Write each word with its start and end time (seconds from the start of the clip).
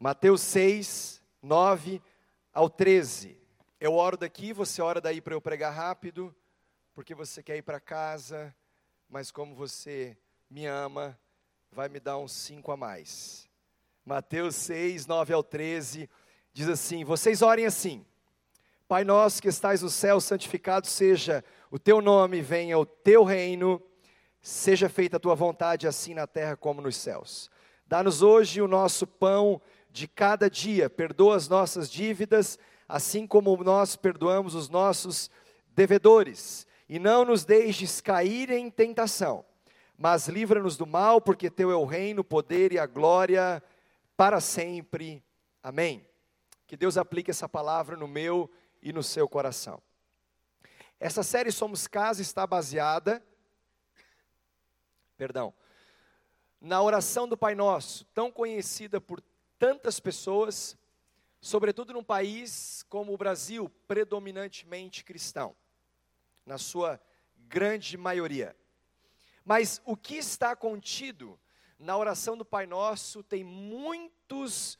Mateus 0.00 0.42
6, 0.42 1.20
9 1.42 2.00
ao 2.52 2.70
13. 2.70 3.36
Eu 3.80 3.94
oro 3.94 4.16
daqui, 4.16 4.52
você 4.52 4.80
ora 4.80 5.00
daí 5.00 5.20
para 5.20 5.34
eu 5.34 5.40
pregar 5.40 5.72
rápido, 5.72 6.34
porque 6.94 7.14
você 7.14 7.42
quer 7.42 7.56
ir 7.56 7.62
para 7.62 7.80
casa, 7.80 8.54
mas 9.08 9.30
como 9.32 9.54
você 9.54 10.16
me 10.48 10.66
ama, 10.66 11.18
vai 11.72 11.88
me 11.88 11.98
dar 11.98 12.16
uns 12.16 12.32
cinco 12.32 12.70
a 12.70 12.76
mais. 12.76 13.48
Mateus 14.04 14.54
6, 14.54 15.06
9 15.06 15.32
ao 15.32 15.42
13, 15.42 16.08
diz 16.52 16.68
assim: 16.68 17.04
Vocês 17.04 17.42
orem 17.42 17.66
assim, 17.66 18.06
Pai 18.88 19.04
nosso 19.04 19.42
que 19.42 19.48
estais 19.48 19.82
no 19.82 19.90
céu, 19.90 20.18
santificado 20.18 20.86
seja 20.86 21.44
o 21.70 21.78
teu 21.78 22.00
nome, 22.00 22.40
venha 22.40 22.78
o 22.78 22.86
teu 22.86 23.22
reino, 23.22 23.82
seja 24.40 24.88
feita 24.88 25.18
a 25.18 25.20
tua 25.20 25.34
vontade, 25.34 25.86
assim 25.86 26.14
na 26.14 26.26
terra 26.26 26.56
como 26.56 26.80
nos 26.80 26.96
céus. 26.96 27.50
Dá-nos 27.86 28.22
hoje 28.22 28.62
o 28.62 28.68
nosso 28.68 29.06
pão 29.06 29.60
de 29.98 30.06
cada 30.06 30.48
dia, 30.48 30.88
perdoa 30.88 31.34
as 31.34 31.48
nossas 31.48 31.90
dívidas, 31.90 32.56
assim 32.88 33.26
como 33.26 33.56
nós 33.64 33.96
perdoamos 33.96 34.54
os 34.54 34.68
nossos 34.68 35.28
devedores, 35.74 36.66
e 36.88 37.00
não 37.00 37.24
nos 37.24 37.44
deixes 37.44 38.00
cair 38.00 38.48
em 38.50 38.70
tentação, 38.70 39.44
mas 39.96 40.28
livra-nos 40.28 40.76
do 40.76 40.86
mal, 40.86 41.20
porque 41.20 41.50
teu 41.50 41.72
é 41.72 41.74
o 41.74 41.84
reino, 41.84 42.20
o 42.20 42.24
poder 42.24 42.72
e 42.72 42.78
a 42.78 42.86
glória 42.86 43.60
para 44.16 44.40
sempre. 44.40 45.22
Amém. 45.62 46.06
Que 46.66 46.76
Deus 46.76 46.96
aplique 46.96 47.32
essa 47.32 47.48
palavra 47.48 47.96
no 47.96 48.06
meu 48.06 48.48
e 48.80 48.92
no 48.92 49.02
seu 49.02 49.28
coração. 49.28 49.82
Essa 51.00 51.24
série 51.24 51.50
Somos 51.50 51.88
Casa 51.88 52.22
está 52.22 52.46
baseada, 52.46 53.22
perdão, 55.16 55.52
na 56.60 56.80
oração 56.80 57.26
do 57.28 57.36
Pai 57.36 57.56
Nosso, 57.56 58.04
tão 58.14 58.30
conhecida 58.30 59.00
por 59.00 59.20
tantas 59.58 59.98
pessoas, 59.98 60.76
sobretudo 61.40 61.92
num 61.92 62.04
país 62.04 62.84
como 62.88 63.12
o 63.12 63.18
Brasil, 63.18 63.68
predominantemente 63.86 65.04
cristão, 65.04 65.56
na 66.46 66.58
sua 66.58 67.00
grande 67.36 67.96
maioria. 67.96 68.56
Mas 69.44 69.80
o 69.84 69.96
que 69.96 70.16
está 70.16 70.54
contido 70.54 71.38
na 71.78 71.96
oração 71.96 72.36
do 72.36 72.44
Pai 72.44 72.66
Nosso 72.66 73.22
tem 73.22 73.42
muitos 73.42 74.78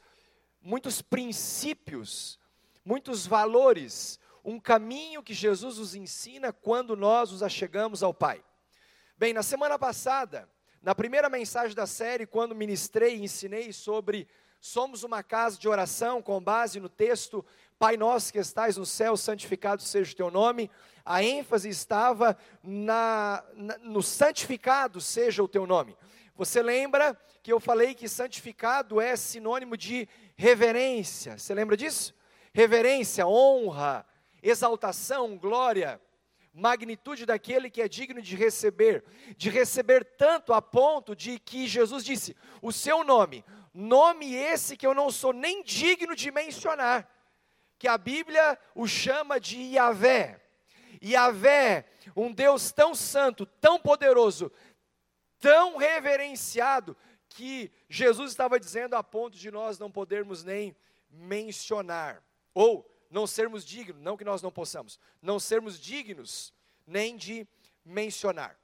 muitos 0.61 1.01
princípios, 1.01 2.39
muitos 2.85 3.27
valores, 3.27 4.19
um 4.45 4.59
caminho 4.59 5.23
que 5.23 5.33
Jesus 5.33 5.79
nos 5.79 5.95
ensina 5.95 6.53
quando 6.53 6.97
nós 6.97 7.31
nos 7.31 7.43
achegamos 7.43 8.03
ao 8.03 8.13
Pai. 8.13 8.45
Bem, 9.17 9.33
na 9.33 9.43
semana 9.43 9.79
passada, 9.79 10.49
na 10.83 10.95
primeira 10.95 11.29
mensagem 11.29 11.75
da 11.75 11.87
série, 11.87 12.27
quando 12.27 12.55
ministrei 12.55 13.17
e 13.17 13.23
ensinei 13.23 13.73
sobre 13.73 14.29
Somos 14.61 15.03
uma 15.05 15.23
casa 15.23 15.59
de 15.59 15.69
oração 15.69 16.21
com 16.21 16.41
base 16.41 16.81
no 16.81 16.89
texto 16.89 17.45
Pai 17.79 17.97
nosso 17.97 18.33
que 18.33 18.41
estais 18.41 18.77
no 18.77 18.85
céu, 18.85 19.17
santificado 19.17 19.81
seja 19.83 20.13
o 20.13 20.17
teu 20.17 20.31
nome. 20.33 20.69
A 21.05 21.23
ênfase 21.23 21.69
estava 21.69 22.37
na, 22.61 23.45
na, 23.55 23.79
no 23.79 24.03
santificado 24.03 25.01
seja 25.01 25.45
o 25.45 25.49
teu 25.49 25.65
nome. 25.65 25.97
Você 26.35 26.61
lembra 26.61 27.17
que 27.41 27.53
eu 27.53 27.61
falei 27.61 27.95
que 27.95 28.09
santificado 28.09 29.01
é 29.01 29.15
sinônimo 29.15 29.77
de 29.77 30.09
reverência? 30.37 31.39
Você 31.39 31.55
lembra 31.55 31.77
disso? 31.77 32.13
Reverência, 32.53 33.29
honra, 33.29 34.05
exaltação, 34.43 35.39
glória, 35.39 36.01
magnitude 36.53 37.25
daquele 37.25 37.71
que 37.71 37.81
é 37.81 37.89
digno 37.89 38.21
de 38.21 38.35
receber, 38.35 39.05
de 39.37 39.51
receber 39.51 40.05
tanto 40.17 40.53
a 40.53 40.61
ponto 40.61 41.15
de 41.15 41.39
que 41.39 41.69
Jesus 41.69 42.05
disse: 42.05 42.37
O 42.61 42.73
seu 42.73 43.05
nome, 43.05 43.45
nome 43.79 44.35
esse 44.35 44.77
que 44.77 44.87
eu 44.87 44.93
não 44.93 45.11
sou 45.11 45.33
nem 45.33 45.63
digno 45.63 46.17
de 46.17 46.31
mencionar, 46.33 47.09
que 47.79 47.87
a 47.87 47.97
Bíblia 47.97 48.59
o 48.75 48.89
chama 48.89 49.39
de 49.39 49.57
Yahvé. 49.57 50.41
Yahvé, 51.03 51.85
um 52.17 52.33
Deus 52.33 52.73
tão 52.73 52.93
santo, 52.93 53.47
tão 53.47 53.79
poderoso, 53.79 54.51
tão 55.39 55.77
reverenciado, 55.77 56.97
que 57.29 57.71
Jesus 57.89 58.33
estava 58.33 58.59
dizendo 58.59 58.95
a 58.95 59.05
ponto 59.05 59.37
de 59.37 59.51
nós 59.51 59.79
não 59.79 59.91
podermos 59.91 60.43
nem 60.43 60.75
mencionar, 61.09 62.21
ou 62.53 62.91
não 63.09 63.27
sermos 63.27 63.65
dignos, 63.65 64.03
não 64.03 64.17
que 64.17 64.25
nós 64.25 64.43
não 64.43 64.51
possamos, 64.51 64.99
não 65.23 65.39
sermos 65.39 65.79
dignos 65.79 66.53
nem 66.85 67.17
de 67.17 67.47
mencionar. 67.85 68.59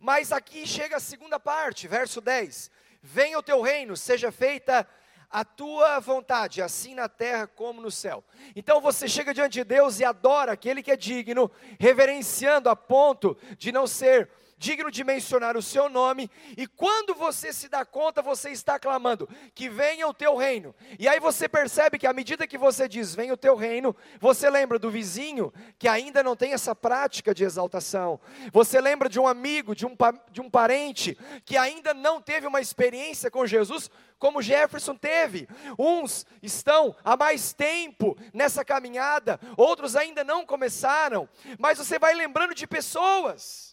Mas 0.00 0.32
aqui 0.32 0.66
chega 0.66 0.96
a 0.96 1.00
segunda 1.00 1.40
parte, 1.40 1.88
verso 1.88 2.20
10: 2.20 2.70
Venha 3.02 3.38
o 3.38 3.42
teu 3.42 3.60
reino, 3.60 3.96
seja 3.96 4.30
feita 4.30 4.86
a 5.28 5.44
tua 5.44 5.98
vontade, 5.98 6.60
assim 6.60 6.94
na 6.94 7.08
terra 7.08 7.46
como 7.46 7.80
no 7.80 7.90
céu. 7.90 8.22
Então 8.54 8.80
você 8.80 9.08
chega 9.08 9.32
diante 9.32 9.54
de 9.54 9.64
Deus 9.64 9.98
e 9.98 10.04
adora 10.04 10.52
aquele 10.52 10.82
que 10.82 10.92
é 10.92 10.96
digno, 10.96 11.50
reverenciando 11.80 12.68
a 12.68 12.76
ponto 12.76 13.36
de 13.56 13.72
não 13.72 13.86
ser 13.86 14.28
digno 14.62 14.92
de 14.92 15.02
mencionar 15.02 15.56
o 15.56 15.62
seu 15.62 15.88
nome, 15.88 16.30
e 16.56 16.68
quando 16.68 17.16
você 17.16 17.52
se 17.52 17.68
dá 17.68 17.84
conta, 17.84 18.22
você 18.22 18.50
está 18.50 18.78
clamando 18.78 19.28
que 19.56 19.68
venha 19.68 20.06
o 20.06 20.14
teu 20.14 20.36
reino. 20.36 20.72
E 21.00 21.08
aí 21.08 21.18
você 21.18 21.48
percebe 21.48 21.98
que 21.98 22.06
à 22.06 22.12
medida 22.12 22.46
que 22.46 22.56
você 22.56 22.88
diz 22.88 23.12
venha 23.12 23.34
o 23.34 23.36
teu 23.36 23.56
reino, 23.56 23.94
você 24.20 24.48
lembra 24.48 24.78
do 24.78 24.88
vizinho 24.88 25.52
que 25.80 25.88
ainda 25.88 26.22
não 26.22 26.36
tem 26.36 26.52
essa 26.52 26.76
prática 26.76 27.34
de 27.34 27.42
exaltação. 27.42 28.20
Você 28.52 28.80
lembra 28.80 29.08
de 29.08 29.18
um 29.18 29.26
amigo, 29.26 29.74
de 29.74 29.84
um, 29.84 29.96
de 30.30 30.40
um 30.40 30.48
parente 30.48 31.18
que 31.44 31.56
ainda 31.56 31.92
não 31.92 32.22
teve 32.22 32.46
uma 32.46 32.60
experiência 32.60 33.32
com 33.32 33.44
Jesus 33.44 33.90
como 34.16 34.40
Jefferson 34.40 34.94
teve. 34.94 35.48
Uns 35.76 36.24
estão 36.40 36.94
há 37.02 37.16
mais 37.16 37.52
tempo 37.52 38.16
nessa 38.32 38.64
caminhada, 38.64 39.40
outros 39.56 39.96
ainda 39.96 40.22
não 40.22 40.46
começaram, 40.46 41.28
mas 41.58 41.78
você 41.78 41.98
vai 41.98 42.14
lembrando 42.14 42.54
de 42.54 42.64
pessoas 42.64 43.71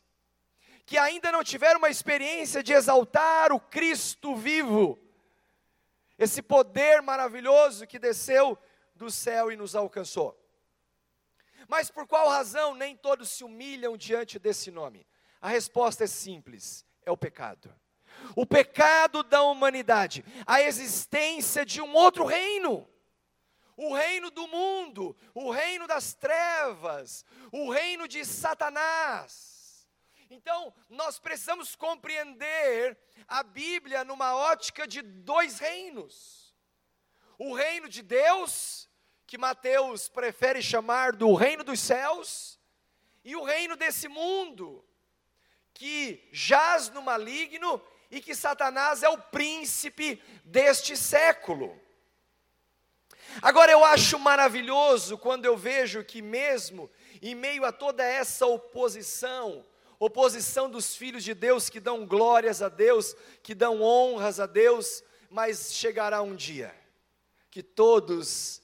que 0.90 0.98
ainda 0.98 1.32
não 1.32 1.44
tiveram 1.44 1.78
uma 1.78 1.92
experiência 1.92 2.64
de 2.64 2.74
exaltar 2.74 3.54
o 3.54 3.60
Cristo 3.60 4.36
vivo, 4.36 4.98
esse 6.18 6.42
poder 6.42 7.00
maravilhoso 7.04 7.86
que 7.86 8.00
desceu 8.00 8.58
do 8.96 9.12
céu 9.12 9.52
e 9.52 9.56
nos 9.56 9.76
alcançou. 9.76 10.36
Mas 11.68 11.92
por 11.92 12.08
qual 12.08 12.28
razão 12.28 12.74
nem 12.74 12.96
todos 12.96 13.30
se 13.30 13.44
humilham 13.44 13.96
diante 13.96 14.40
desse 14.40 14.72
nome? 14.72 15.06
A 15.40 15.50
resposta 15.50 16.06
é 16.06 16.08
simples: 16.08 16.84
é 17.06 17.12
o 17.12 17.18
pecado. 17.18 17.72
O 18.36 18.44
pecado 18.44 19.22
da 19.22 19.44
humanidade, 19.44 20.26
a 20.44 20.60
existência 20.60 21.64
de 21.64 21.84
um 21.84 21.94
outro 21.94 22.26
reino 22.26 22.90
o 23.78 23.94
reino 23.94 24.30
do 24.30 24.46
mundo, 24.46 25.16
o 25.34 25.52
reino 25.52 25.88
das 25.88 26.14
trevas, 26.14 27.24
o 27.50 27.70
reino 27.70 28.10
de 28.10 28.26
Satanás. 28.26 29.59
Então, 30.32 30.72
nós 30.88 31.18
precisamos 31.18 31.76
compreender 31.76 32.96
a 33.28 33.42
Bíblia 33.42 34.04
numa 34.04 34.36
ótica 34.36 34.88
de 34.88 35.02
dois 35.02 35.58
reinos: 35.58 36.54
o 37.38 37.54
reino 37.54 37.90
de 37.90 38.04
Deus, 38.04 38.88
que 39.26 39.40
Mateus 39.40 40.08
prefere 40.08 40.62
chamar 40.62 41.14
do 41.14 41.34
reino 41.34 41.64
dos 41.64 41.80
céus, 41.80 42.60
e 43.24 43.36
o 43.36 43.44
reino 43.44 43.76
desse 43.76 44.08
mundo, 44.08 44.86
que 45.74 46.28
jaz 46.32 46.90
no 46.90 47.02
maligno 47.02 47.82
e 48.12 48.22
que 48.22 48.36
Satanás 48.36 49.02
é 49.02 49.10
o 49.10 49.18
príncipe 49.18 50.22
deste 50.46 50.96
século. 50.96 51.80
Agora 53.42 53.72
eu 53.72 53.84
acho 53.84 54.20
maravilhoso 54.20 55.18
quando 55.18 55.46
eu 55.46 55.58
vejo 55.58 56.04
que, 56.04 56.22
mesmo 56.22 56.90
em 57.22 57.34
meio 57.34 57.66
a 57.66 57.72
toda 57.72 58.04
essa 58.04 58.46
oposição, 58.46 59.66
oposição 60.00 60.70
dos 60.70 60.96
filhos 60.96 61.24
de 61.24 61.34
Deus 61.34 61.70
que 61.70 61.80
dão 61.80 62.06
glórias 62.06 62.62
a 62.62 62.70
Deus, 62.70 63.16
que 63.44 63.54
dão 63.54 63.82
honras 63.82 64.40
a 64.40 64.46
Deus, 64.46 65.04
mas 65.30 65.74
chegará 65.74 66.22
um 66.22 66.36
dia 66.36 66.74
que 67.52 67.62
todos 67.62 68.62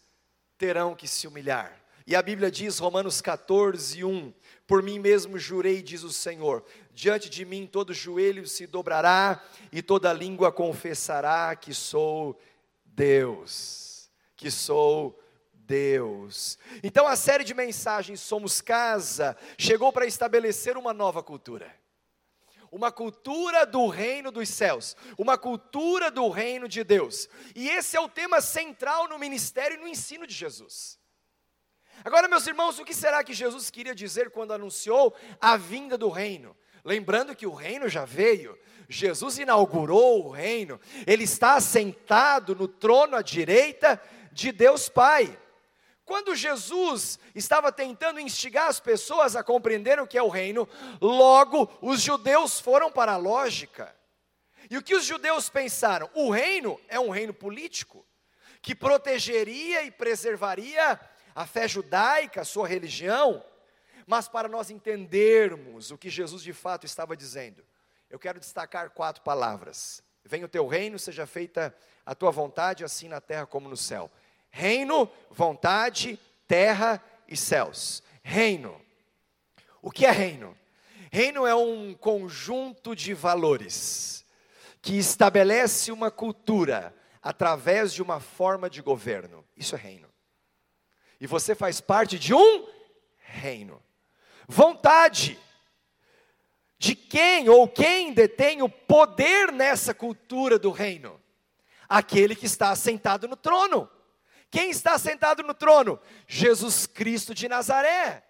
terão 0.57 0.95
que 0.95 1.07
se 1.07 1.27
humilhar. 1.27 1.81
E 2.07 2.15
a 2.15 2.21
Bíblia 2.21 2.51
diz, 2.51 2.77
Romanos 2.77 3.19
14, 3.19 4.03
1: 4.03 4.33
Por 4.67 4.83
mim 4.83 4.99
mesmo 4.99 5.39
jurei, 5.39 5.81
diz 5.81 6.03
o 6.03 6.11
Senhor, 6.11 6.63
diante 6.93 7.29
de 7.29 7.43
mim 7.43 7.65
todo 7.65 7.93
joelho 7.93 8.47
se 8.47 8.67
dobrará 8.67 9.43
e 9.71 9.81
toda 9.81 10.13
língua 10.13 10.51
confessará 10.51 11.55
que 11.55 11.73
sou 11.73 12.39
Deus, 12.85 14.09
que 14.38 14.51
sou 14.51 15.19
Deus. 15.65 16.57
Então 16.83 17.07
a 17.07 17.15
série 17.15 17.44
de 17.44 17.53
mensagens 17.53 18.21
Somos 18.21 18.62
Casa 18.62 19.35
chegou 19.57 19.91
para 19.91 20.06
estabelecer 20.06 20.77
uma 20.77 20.94
nova 20.94 21.23
cultura. 21.23 21.73
Uma 22.71 22.91
cultura 22.91 23.65
do 23.65 23.88
reino 23.88 24.31
dos 24.31 24.50
céus, 24.50 24.97
uma 25.17 25.38
cultura 25.38 26.12
do 26.12 26.27
reino 26.29 26.67
de 26.67 26.83
Deus. 26.83 27.29
E 27.56 27.69
esse 27.69 27.95
é 27.95 28.00
o 28.00 28.09
tema 28.09 28.41
central 28.41 29.07
no 29.07 29.17
ministério 29.17 29.77
e 29.77 29.79
no 29.79 29.88
ensino 29.88 30.27
de 30.27 30.33
Jesus. 30.33 31.00
Agora, 32.03 32.27
meus 32.27 32.45
irmãos, 32.45 32.77
o 32.77 32.83
que 32.83 32.94
será 32.94 33.23
que 33.23 33.33
Jesus 33.33 33.69
queria 33.69 33.95
dizer 33.95 34.29
quando 34.29 34.51
anunciou 34.51 35.15
a 35.39 35.56
vinda 35.56 35.97
do 35.97 36.09
reino? 36.09 36.56
Lembrando 36.83 37.35
que 37.35 37.47
o 37.47 37.53
reino 37.53 37.88
já 37.88 38.06
veio, 38.06 38.57
Jesus 38.88 39.39
inaugurou 39.39 40.25
o 40.25 40.29
reino, 40.29 40.79
ele 41.07 41.23
está 41.23 41.59
sentado 41.59 42.56
no 42.56 42.67
trono 42.67 43.15
à 43.15 43.21
direita 43.21 44.00
de 44.31 44.51
Deus 44.51 44.89
Pai. 44.89 45.39
Quando 46.05 46.35
Jesus 46.35 47.19
estava 47.33 47.71
tentando 47.71 48.19
instigar 48.19 48.67
as 48.67 48.79
pessoas 48.79 49.35
a 49.35 49.43
compreender 49.43 49.99
o 49.99 50.05
que 50.05 50.17
é 50.17 50.21
o 50.21 50.29
reino, 50.29 50.69
logo 51.01 51.67
os 51.81 51.99
judeus 51.99 52.59
foram 52.59 52.91
para 52.91 53.13
a 53.13 53.17
lógica. 53.17 53.93
E 54.69 54.77
o 54.77 54.83
que 54.83 54.95
os 54.95 55.03
judeus 55.03 55.49
pensaram? 55.49 56.09
O 56.13 56.29
reino 56.29 56.79
é 56.87 56.99
um 56.99 57.09
reino 57.09 57.33
político, 57.33 58.05
que 58.61 58.75
protegeria 58.75 59.83
e 59.83 59.89
preservaria 59.89 60.99
a 61.33 61.45
fé 61.47 61.67
judaica, 61.67 62.41
a 62.41 62.45
sua 62.45 62.67
religião. 62.67 63.43
Mas 64.05 64.27
para 64.27 64.47
nós 64.47 64.69
entendermos 64.69 65.89
o 65.89 65.97
que 65.97 66.09
Jesus 66.09 66.43
de 66.43 66.53
fato 66.53 66.85
estava 66.85 67.17
dizendo, 67.17 67.65
eu 68.11 68.19
quero 68.19 68.39
destacar 68.39 68.91
quatro 68.91 69.23
palavras. 69.23 70.03
Venha 70.23 70.45
o 70.45 70.49
teu 70.49 70.67
reino, 70.67 70.99
seja 70.99 71.25
feita 71.25 71.75
a 72.05 72.13
tua 72.13 72.29
vontade, 72.29 72.83
assim 72.83 73.07
na 73.07 73.19
terra 73.19 73.47
como 73.47 73.67
no 73.67 73.77
céu. 73.77 74.11
Reino, 74.57 75.11
vontade, 75.29 76.17
terra 76.47 77.03
e 77.27 77.35
céus. 77.35 78.01
Reino. 78.23 78.81
O 79.81 79.91
que 79.91 80.05
é 80.05 80.11
reino? 80.11 80.57
Reino 81.11 81.45
é 81.45 81.53
um 81.53 81.93
conjunto 81.93 82.95
de 82.95 83.13
valores 83.13 84.25
que 84.81 84.97
estabelece 84.97 85.91
uma 85.91 86.09
cultura 86.09 86.95
através 87.21 87.93
de 87.93 88.01
uma 88.01 88.21
forma 88.21 88.69
de 88.69 88.81
governo. 88.81 89.45
Isso 89.57 89.75
é 89.75 89.77
reino. 89.77 90.07
E 91.19 91.27
você 91.27 91.53
faz 91.53 91.81
parte 91.81 92.17
de 92.17 92.33
um 92.33 92.65
reino. 93.17 93.83
Vontade. 94.47 95.37
De 96.77 96.95
quem 96.95 97.49
ou 97.49 97.67
quem 97.67 98.13
detém 98.13 98.61
o 98.61 98.69
poder 98.69 99.51
nessa 99.51 99.93
cultura 99.93 100.57
do 100.57 100.71
reino? 100.71 101.21
Aquele 101.89 102.37
que 102.37 102.45
está 102.45 102.73
sentado 102.73 103.27
no 103.27 103.35
trono. 103.35 103.91
Quem 104.50 104.69
está 104.69 104.97
sentado 104.97 105.44
no 105.44 105.53
trono? 105.53 106.00
Jesus 106.27 106.88
Cristo 106.88 107.33
de 107.33 107.47
Nazaré. 107.47 108.24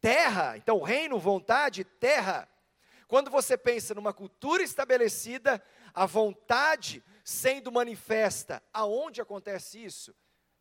Terra, 0.00 0.56
então 0.56 0.82
reino, 0.82 1.18
vontade, 1.18 1.84
terra. 1.84 2.48
Quando 3.06 3.30
você 3.30 3.56
pensa 3.56 3.94
numa 3.94 4.12
cultura 4.12 4.62
estabelecida, 4.62 5.62
a 5.94 6.04
vontade 6.04 7.02
sendo 7.24 7.72
manifesta, 7.72 8.62
aonde 8.72 9.20
acontece 9.20 9.82
isso? 9.82 10.14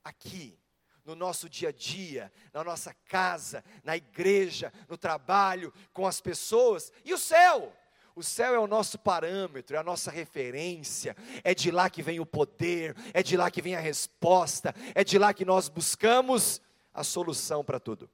Aqui, 0.03 0.57
no 1.03 1.15
nosso 1.15 1.49
dia 1.49 1.69
a 1.69 1.71
dia, 1.71 2.31
na 2.53 2.63
nossa 2.63 2.93
casa, 2.93 3.63
na 3.83 3.95
igreja, 3.95 4.73
no 4.87 4.97
trabalho, 4.97 5.73
com 5.93 6.07
as 6.07 6.19
pessoas, 6.19 6.91
e 7.03 7.13
o 7.13 7.17
céu. 7.17 7.73
O 8.17 8.23
céu 8.23 8.55
é 8.55 8.57
o 8.57 8.65
nosso 8.65 8.97
parâmetro, 8.97 9.75
é 9.75 9.79
a 9.79 9.83
nossa 9.83 10.09
referência, 10.09 11.15
é 11.43 11.53
de 11.53 11.69
lá 11.69 11.87
que 11.87 12.01
vem 12.01 12.19
o 12.19 12.25
poder, 12.25 12.95
é 13.13 13.21
de 13.21 13.37
lá 13.37 13.51
que 13.51 13.61
vem 13.61 13.75
a 13.75 13.79
resposta, 13.79 14.73
é 14.95 15.03
de 15.03 15.19
lá 15.19 15.35
que 15.35 15.45
nós 15.45 15.69
buscamos 15.69 16.59
a 16.91 17.03
solução 17.03 17.63
para 17.63 17.79
tudo. 17.79 18.09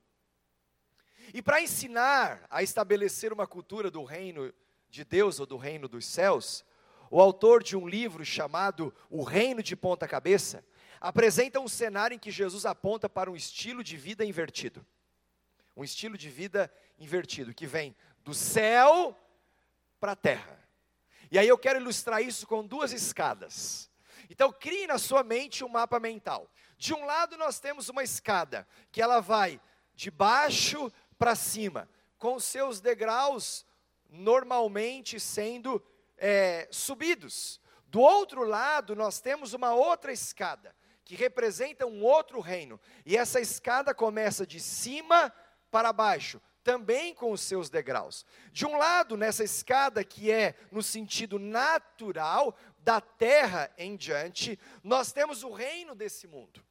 E 1.33 1.41
para 1.41 1.61
ensinar 1.61 2.45
a 2.49 2.61
estabelecer 2.61 3.31
uma 3.31 3.47
cultura 3.47 3.89
do 3.89 4.03
reino 4.03 4.53
de 4.89 5.05
Deus 5.05 5.39
ou 5.39 5.45
do 5.45 5.55
reino 5.55 5.87
dos 5.87 6.05
céus, 6.05 6.65
o 7.09 7.21
autor 7.21 7.63
de 7.63 7.77
um 7.77 7.87
livro 7.87 8.25
chamado 8.25 8.93
O 9.09 9.23
Reino 9.23 9.63
de 9.63 9.73
Ponta 9.73 10.05
Cabeça 10.05 10.65
apresenta 10.99 11.61
um 11.61 11.67
cenário 11.69 12.15
em 12.15 12.19
que 12.19 12.29
Jesus 12.29 12.65
aponta 12.65 13.07
para 13.07 13.31
um 13.31 13.37
estilo 13.37 13.81
de 13.81 13.95
vida 13.95 14.25
invertido. 14.25 14.85
Um 15.77 15.83
estilo 15.83 16.17
de 16.17 16.29
vida 16.29 16.69
invertido 16.99 17.53
que 17.53 17.65
vem 17.65 17.95
do 18.21 18.33
céu 18.33 19.17
para 20.03 20.11
a 20.11 20.17
terra. 20.17 20.59
E 21.31 21.39
aí 21.39 21.47
eu 21.47 21.57
quero 21.57 21.79
ilustrar 21.79 22.21
isso 22.21 22.45
com 22.45 22.67
duas 22.67 22.91
escadas. 22.91 23.89
Então 24.29 24.51
crie 24.51 24.85
na 24.85 24.97
sua 24.97 25.23
mente 25.23 25.63
um 25.63 25.69
mapa 25.69 25.97
mental. 25.97 26.51
De 26.77 26.93
um 26.93 27.05
lado 27.05 27.37
nós 27.37 27.57
temos 27.61 27.87
uma 27.87 28.03
escada 28.03 28.67
que 28.91 29.01
ela 29.01 29.21
vai 29.21 29.61
de 29.95 30.11
baixo 30.11 30.91
para 31.17 31.35
cima, 31.35 31.89
com 32.17 32.37
seus 32.37 32.81
degraus 32.81 33.65
normalmente 34.09 35.21
sendo 35.21 35.81
é, 36.17 36.67
subidos. 36.69 37.61
Do 37.87 38.01
outro 38.01 38.43
lado 38.43 38.97
nós 38.97 39.21
temos 39.21 39.53
uma 39.53 39.73
outra 39.73 40.11
escada 40.11 40.75
que 41.05 41.15
representa 41.15 41.85
um 41.85 42.03
outro 42.03 42.41
reino. 42.41 42.77
E 43.05 43.15
essa 43.15 43.39
escada 43.39 43.95
começa 43.95 44.45
de 44.45 44.59
cima 44.59 45.33
para 45.71 45.93
baixo, 45.93 46.41
também 46.63 47.13
com 47.13 47.31
os 47.31 47.41
seus 47.41 47.69
degraus. 47.69 48.25
De 48.51 48.65
um 48.65 48.77
lado, 48.77 49.17
nessa 49.17 49.43
escada 49.43 50.03
que 50.03 50.31
é 50.31 50.55
no 50.71 50.81
sentido 50.81 51.37
natural, 51.37 52.55
da 52.79 52.99
terra 52.99 53.71
em 53.77 53.95
diante, 53.95 54.59
nós 54.83 55.11
temos 55.11 55.43
o 55.43 55.51
reino 55.51 55.95
desse 55.95 56.27
mundo. 56.27 56.63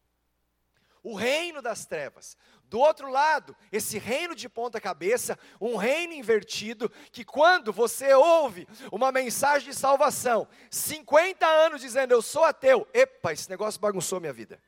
O 1.03 1.15
reino 1.15 1.61
das 1.61 1.85
trevas. 1.85 2.37
Do 2.65 2.79
outro 2.79 3.11
lado, 3.11 3.57
esse 3.73 3.99
reino 3.99 4.35
de 4.35 4.49
ponta 4.49 4.81
cabeça, 4.81 5.39
um 5.61 5.77
reino 5.77 6.13
invertido, 6.13 6.91
que 7.11 7.25
quando 7.25 7.73
você 7.73 8.15
ouve 8.15 8.69
uma 8.91 9.11
mensagem 9.11 9.69
de 9.71 9.77
salvação, 9.77 10.47
50 10.71 11.45
anos 11.45 11.81
dizendo 11.81 12.13
eu 12.13 12.23
sou 12.23 12.45
ateu, 12.45 12.87
epa, 12.95 13.33
esse 13.33 13.51
negócio 13.51 13.81
bagunçou 13.81 14.21
minha 14.21 14.33
vida. 14.33 14.63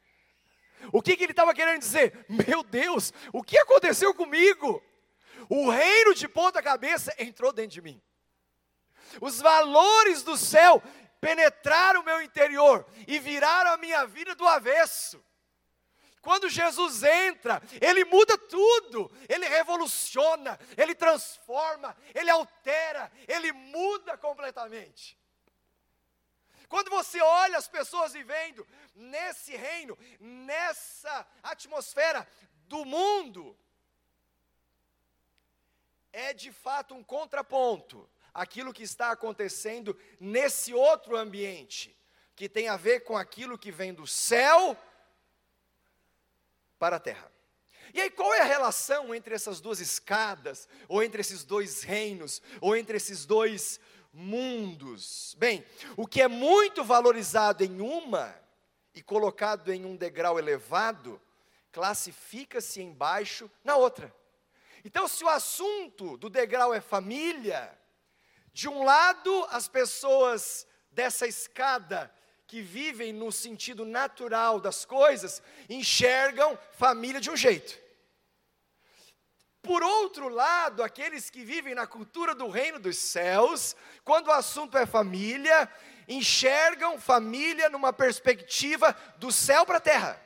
O 0.93 1.01
que, 1.01 1.17
que 1.17 1.23
ele 1.23 1.33
estava 1.33 1.55
querendo 1.55 1.79
dizer? 1.79 2.27
Meu 2.29 2.63
Deus, 2.63 3.13
o 3.33 3.43
que 3.43 3.57
aconteceu 3.57 4.13
comigo? 4.13 4.83
O 5.49 5.71
reino 5.71 6.15
de 6.15 6.29
ponta 6.29 6.63
cabeça 6.63 7.15
entrou 7.19 7.53
dentro 7.53 7.73
de 7.73 7.83
mim. 7.83 8.03
Os 9.21 9.41
valores 9.41 10.23
do 10.23 10.37
céu 10.37 10.83
penetraram 11.21 12.01
o 12.01 12.05
meu 12.05 12.21
interior 12.23 12.87
e 13.07 13.19
viraram 13.19 13.73
a 13.73 13.77
minha 13.77 14.07
vida 14.07 14.35
do 14.35 14.47
avesso. 14.47 15.25
Quando 16.21 16.49
Jesus 16.49 17.03
entra, 17.03 17.63
ele 17.83 18.03
muda 18.07 18.39
tudo, 18.39 19.13
ele 19.29 19.47
revoluciona, 19.47 20.59
ele 20.75 20.95
transforma, 20.95 21.95
ele 22.15 22.31
altera, 22.31 23.13
ele 23.29 23.53
muda 23.53 24.17
completamente. 24.17 25.19
Quando 26.67 26.91
você 26.91 27.21
olha 27.21 27.59
as 27.59 27.69
pessoas 27.69 28.15
vivendo 28.15 28.67
nesse 28.95 29.55
reino, 29.55 29.99
nessa 30.19 31.27
atmosfera 31.43 32.27
do 32.69 32.85
mundo, 32.87 33.57
é 36.15 36.33
de 36.33 36.53
fato 36.53 36.95
um 36.95 37.03
contraponto 37.03 38.09
aquilo 38.33 38.73
que 38.73 38.85
está 38.85 39.11
acontecendo 39.11 39.99
nesse 40.19 40.73
outro 40.73 41.17
ambiente, 41.17 41.95
que 42.35 42.49
tem 42.49 42.69
a 42.69 42.77
ver 42.77 43.01
com 43.01 43.17
aquilo 43.17 43.59
que 43.59 43.71
vem 43.71 43.93
do 43.93 44.07
céu 44.07 44.77
para 46.79 46.97
a 46.97 47.01
terra. 47.01 47.31
E 47.93 48.01
aí, 48.01 48.11
qual 48.11 48.33
é 48.33 48.41
a 48.41 48.45
relação 48.45 49.15
entre 49.15 49.35
essas 49.35 49.61
duas 49.61 49.79
escadas, 49.81 50.69
ou 50.89 51.03
entre 51.03 51.21
esses 51.21 51.45
dois 51.45 51.83
reinos, 51.83 52.43
ou 52.61 52.77
entre 52.77 52.97
esses 52.97 53.25
dois 53.25 53.79
mundos? 54.13 55.37
Bem, 55.39 55.65
o 55.97 56.07
que 56.07 56.23
é 56.23 56.29
muito 56.29 56.83
valorizado 56.83 57.63
em 57.63 57.81
uma 57.81 58.35
e 58.95 59.03
colocado 59.03 59.73
em 59.73 59.85
um 59.85 59.97
degrau 59.97 60.39
elevado, 60.39 61.21
classifica-se 61.73 62.81
embaixo 62.81 63.51
na 63.63 63.77
outra. 63.77 64.15
Então, 64.85 65.09
se 65.09 65.25
o 65.25 65.29
assunto 65.29 66.19
do 66.19 66.29
degrau 66.29 66.75
é 66.75 66.81
família, 66.81 67.77
de 68.53 68.69
um 68.69 68.85
lado, 68.85 69.47
as 69.51 69.67
pessoas 69.67 70.67
dessa 70.91 71.27
escada 71.27 72.15
que 72.47 72.61
vivem 72.61 73.13
no 73.13 73.33
sentido 73.33 73.85
natural 73.85 74.61
das 74.61 74.85
coisas 74.85 75.43
enxergam 75.69 76.59
família 76.73 77.21
de 77.21 77.31
um 77.31 77.37
jeito. 77.37 77.83
Por 79.63 79.83
outro 79.83 80.29
lado, 80.29 80.83
aqueles 80.83 81.31
que 81.31 81.43
vivem 81.43 81.75
na 81.75 81.87
cultura 81.87 82.35
do 82.35 82.51
reino 82.51 82.79
dos 82.79 82.99
céus, 82.99 83.75
quando 84.05 84.27
o 84.27 84.33
assunto 84.33 84.77
é 84.77 84.85
família, 84.85 85.69
enxergam 86.07 87.01
família 87.01 87.71
numa 87.71 87.91
perspectiva 87.91 88.95
do 89.17 89.33
céu 89.33 89.65
para 89.65 89.79
a 89.79 89.81
terra. 89.81 90.24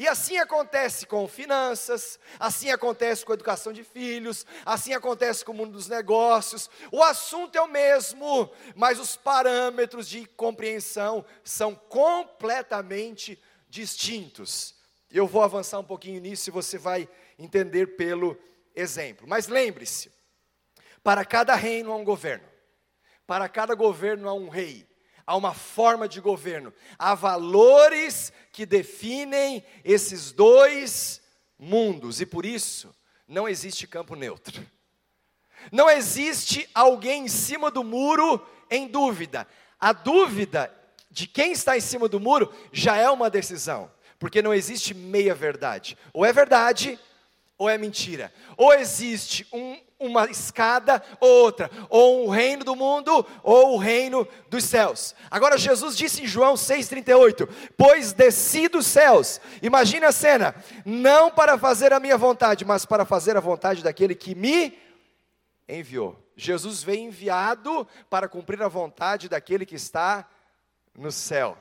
E 0.00 0.08
assim 0.08 0.38
acontece 0.38 1.04
com 1.04 1.28
finanças, 1.28 2.18
assim 2.38 2.70
acontece 2.70 3.22
com 3.22 3.32
a 3.32 3.34
educação 3.34 3.70
de 3.70 3.84
filhos, 3.84 4.46
assim 4.64 4.94
acontece 4.94 5.44
com 5.44 5.52
o 5.52 5.54
mundo 5.54 5.72
dos 5.72 5.88
negócios. 5.88 6.70
O 6.90 7.02
assunto 7.02 7.54
é 7.56 7.60
o 7.60 7.68
mesmo, 7.68 8.50
mas 8.74 8.98
os 8.98 9.14
parâmetros 9.14 10.08
de 10.08 10.24
compreensão 10.24 11.22
são 11.44 11.74
completamente 11.74 13.38
distintos. 13.68 14.74
Eu 15.10 15.26
vou 15.26 15.42
avançar 15.42 15.78
um 15.78 15.84
pouquinho 15.84 16.18
nisso 16.18 16.48
e 16.48 16.50
você 16.50 16.78
vai 16.78 17.06
entender 17.38 17.88
pelo 17.88 18.38
exemplo. 18.74 19.28
Mas 19.28 19.48
lembre-se: 19.48 20.10
para 21.04 21.26
cada 21.26 21.54
reino 21.54 21.92
há 21.92 21.96
um 21.96 22.04
governo, 22.04 22.48
para 23.26 23.50
cada 23.50 23.74
governo 23.74 24.30
há 24.30 24.32
um 24.32 24.48
rei 24.48 24.89
há 25.30 25.36
uma 25.36 25.54
forma 25.54 26.08
de 26.08 26.20
governo, 26.20 26.74
há 26.98 27.14
valores 27.14 28.32
que 28.50 28.66
definem 28.66 29.64
esses 29.84 30.32
dois 30.32 31.22
mundos, 31.56 32.20
e 32.20 32.26
por 32.26 32.44
isso 32.44 32.92
não 33.28 33.48
existe 33.48 33.86
campo 33.86 34.16
neutro. 34.16 34.60
Não 35.70 35.88
existe 35.88 36.68
alguém 36.74 37.26
em 37.26 37.28
cima 37.28 37.70
do 37.70 37.84
muro 37.84 38.44
em 38.68 38.88
dúvida. 38.88 39.46
A 39.78 39.92
dúvida 39.92 40.74
de 41.08 41.28
quem 41.28 41.52
está 41.52 41.76
em 41.76 41.80
cima 41.80 42.08
do 42.08 42.18
muro 42.18 42.52
já 42.72 42.96
é 42.96 43.08
uma 43.08 43.30
decisão, 43.30 43.88
porque 44.18 44.42
não 44.42 44.52
existe 44.52 44.92
meia 44.94 45.34
verdade. 45.34 45.96
Ou 46.12 46.26
é 46.26 46.32
verdade 46.32 46.98
ou 47.60 47.68
é 47.68 47.76
mentira. 47.76 48.32
Ou 48.56 48.72
existe 48.72 49.46
um, 49.52 49.78
uma 49.98 50.30
escada 50.30 51.02
ou 51.20 51.28
outra, 51.44 51.70
ou 51.90 52.26
o 52.26 52.30
reino 52.30 52.64
do 52.64 52.74
mundo 52.74 53.24
ou 53.42 53.74
o 53.74 53.76
reino 53.76 54.26
dos 54.48 54.64
céus. 54.64 55.14
Agora 55.30 55.58
Jesus 55.58 55.94
disse 55.94 56.22
em 56.22 56.26
João 56.26 56.54
6:38: 56.54 57.46
"Pois 57.76 58.14
desci 58.14 58.66
dos 58.66 58.86
céus". 58.86 59.42
Imagine 59.60 60.06
a 60.06 60.12
cena, 60.12 60.54
não 60.86 61.30
para 61.30 61.58
fazer 61.58 61.92
a 61.92 62.00
minha 62.00 62.16
vontade, 62.16 62.64
mas 62.64 62.86
para 62.86 63.04
fazer 63.04 63.36
a 63.36 63.40
vontade 63.40 63.82
daquele 63.82 64.14
que 64.14 64.34
me 64.34 64.78
enviou. 65.68 66.18
Jesus 66.34 66.82
veio 66.82 67.02
enviado 67.02 67.86
para 68.08 68.26
cumprir 68.26 68.62
a 68.62 68.68
vontade 68.68 69.28
daquele 69.28 69.66
que 69.66 69.74
está 69.74 70.26
no 70.96 71.12
céu. 71.12 71.58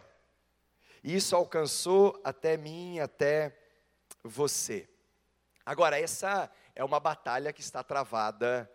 Isso 1.04 1.36
alcançou 1.36 2.18
até 2.24 2.56
mim, 2.56 3.00
até 3.00 3.54
você. 4.24 4.89
Agora, 5.70 6.00
essa 6.00 6.50
é 6.74 6.84
uma 6.84 7.00
batalha 7.00 7.54
que 7.54 7.62
está 7.62 7.84
travada 7.84 8.68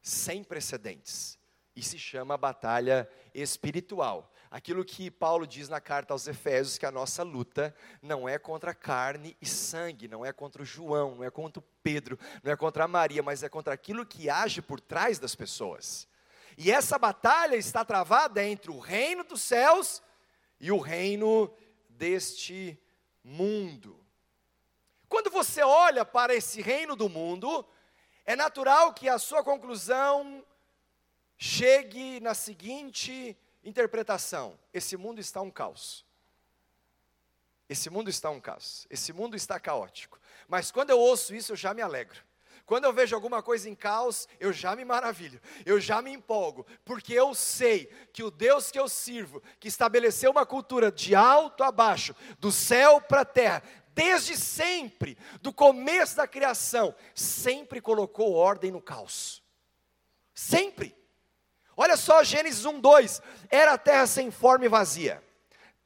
sem 0.00 0.44
precedentes 0.44 1.36
e 1.74 1.82
se 1.82 1.98
chama 1.98 2.36
batalha 2.36 3.10
espiritual. 3.34 4.32
Aquilo 4.48 4.84
que 4.84 5.10
Paulo 5.10 5.48
diz 5.48 5.68
na 5.68 5.80
carta 5.80 6.12
aos 6.12 6.28
Efésios, 6.28 6.78
que 6.78 6.86
a 6.86 6.92
nossa 6.92 7.24
luta 7.24 7.74
não 8.00 8.28
é 8.28 8.38
contra 8.38 8.72
carne 8.72 9.36
e 9.42 9.46
sangue, 9.46 10.06
não 10.06 10.24
é 10.24 10.32
contra 10.32 10.62
o 10.62 10.64
João, 10.64 11.16
não 11.16 11.24
é 11.24 11.30
contra 11.32 11.58
o 11.58 11.64
Pedro, 11.82 12.16
não 12.44 12.52
é 12.52 12.56
contra 12.56 12.84
a 12.84 12.88
Maria, 12.88 13.20
mas 13.20 13.42
é 13.42 13.48
contra 13.48 13.74
aquilo 13.74 14.06
que 14.06 14.30
age 14.30 14.62
por 14.62 14.78
trás 14.78 15.18
das 15.18 15.34
pessoas. 15.34 16.06
E 16.56 16.70
essa 16.70 17.00
batalha 17.00 17.56
está 17.56 17.84
travada 17.84 18.44
entre 18.44 18.70
o 18.70 18.78
reino 18.78 19.24
dos 19.24 19.42
céus 19.42 20.00
e 20.60 20.70
o 20.70 20.78
reino 20.78 21.52
deste 21.88 22.80
mundo. 23.24 24.07
Quando 25.08 25.30
você 25.30 25.62
olha 25.62 26.04
para 26.04 26.34
esse 26.34 26.60
reino 26.60 26.94
do 26.94 27.08
mundo, 27.08 27.66
é 28.26 28.36
natural 28.36 28.92
que 28.92 29.08
a 29.08 29.18
sua 29.18 29.42
conclusão 29.42 30.44
chegue 31.36 32.20
na 32.20 32.34
seguinte 32.34 33.36
interpretação: 33.64 34.58
esse 34.72 34.96
mundo 34.96 35.20
está 35.20 35.40
um 35.40 35.50
caos. 35.50 36.04
Esse 37.68 37.90
mundo 37.90 38.08
está 38.08 38.30
um 38.30 38.40
caos. 38.40 38.86
Esse 38.90 39.12
mundo 39.12 39.36
está 39.36 39.60
caótico. 39.60 40.18
Mas 40.46 40.70
quando 40.70 40.90
eu 40.90 40.98
ouço 40.98 41.34
isso, 41.34 41.52
eu 41.52 41.56
já 41.56 41.74
me 41.74 41.82
alegro. 41.82 42.26
Quando 42.64 42.84
eu 42.84 42.92
vejo 42.92 43.14
alguma 43.14 43.42
coisa 43.42 43.68
em 43.68 43.74
caos, 43.74 44.28
eu 44.38 44.52
já 44.52 44.76
me 44.76 44.84
maravilho, 44.84 45.40
eu 45.64 45.80
já 45.80 46.02
me 46.02 46.12
empolgo, 46.12 46.66
porque 46.84 47.14
eu 47.14 47.34
sei 47.34 47.86
que 48.12 48.22
o 48.22 48.30
Deus 48.30 48.70
que 48.70 48.78
eu 48.78 48.90
sirvo, 48.90 49.42
que 49.58 49.68
estabeleceu 49.68 50.30
uma 50.30 50.44
cultura 50.44 50.92
de 50.92 51.14
alto 51.14 51.64
a 51.64 51.72
baixo, 51.72 52.14
do 52.38 52.52
céu 52.52 53.00
para 53.00 53.22
a 53.22 53.24
terra, 53.24 53.62
desde 53.98 54.36
sempre, 54.36 55.18
do 55.42 55.52
começo 55.52 56.14
da 56.14 56.24
criação, 56.24 56.94
sempre 57.16 57.80
colocou 57.80 58.32
ordem 58.32 58.70
no 58.70 58.80
caos. 58.80 59.42
Sempre. 60.32 60.96
Olha 61.76 61.96
só 61.96 62.22
Gênesis 62.22 62.64
1, 62.64 62.78
2: 62.78 63.20
era 63.50 63.72
a 63.72 63.78
terra 63.78 64.06
sem 64.06 64.30
forma 64.30 64.66
e 64.66 64.68
vazia, 64.68 65.20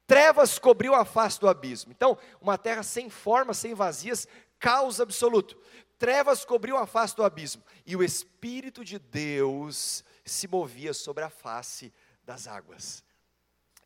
trevas 0.07 0.59
cobriu 0.59 0.95
a 0.95 1.07
face 1.07 1.41
do 1.41 1.49
abismo. 1.49 1.91
Então, 1.91 2.19
uma 2.39 2.59
terra 2.59 2.83
sem 2.83 3.09
forma, 3.09 3.55
sem 3.55 3.73
vazias, 3.73 4.29
caos 4.59 5.01
absoluto. 5.01 5.57
Trevas 5.99 6.45
cobriu 6.45 6.77
a 6.77 6.87
face 6.87 7.17
do 7.17 7.25
abismo, 7.25 7.63
e 7.87 7.97
o 7.97 8.03
Espírito 8.03 8.85
de 8.85 8.99
Deus 8.99 10.05
se 10.23 10.47
movia 10.47 10.93
sobre 10.93 11.25
a 11.25 11.31
face 11.31 11.91
das 12.25 12.47
águas. 12.47 13.03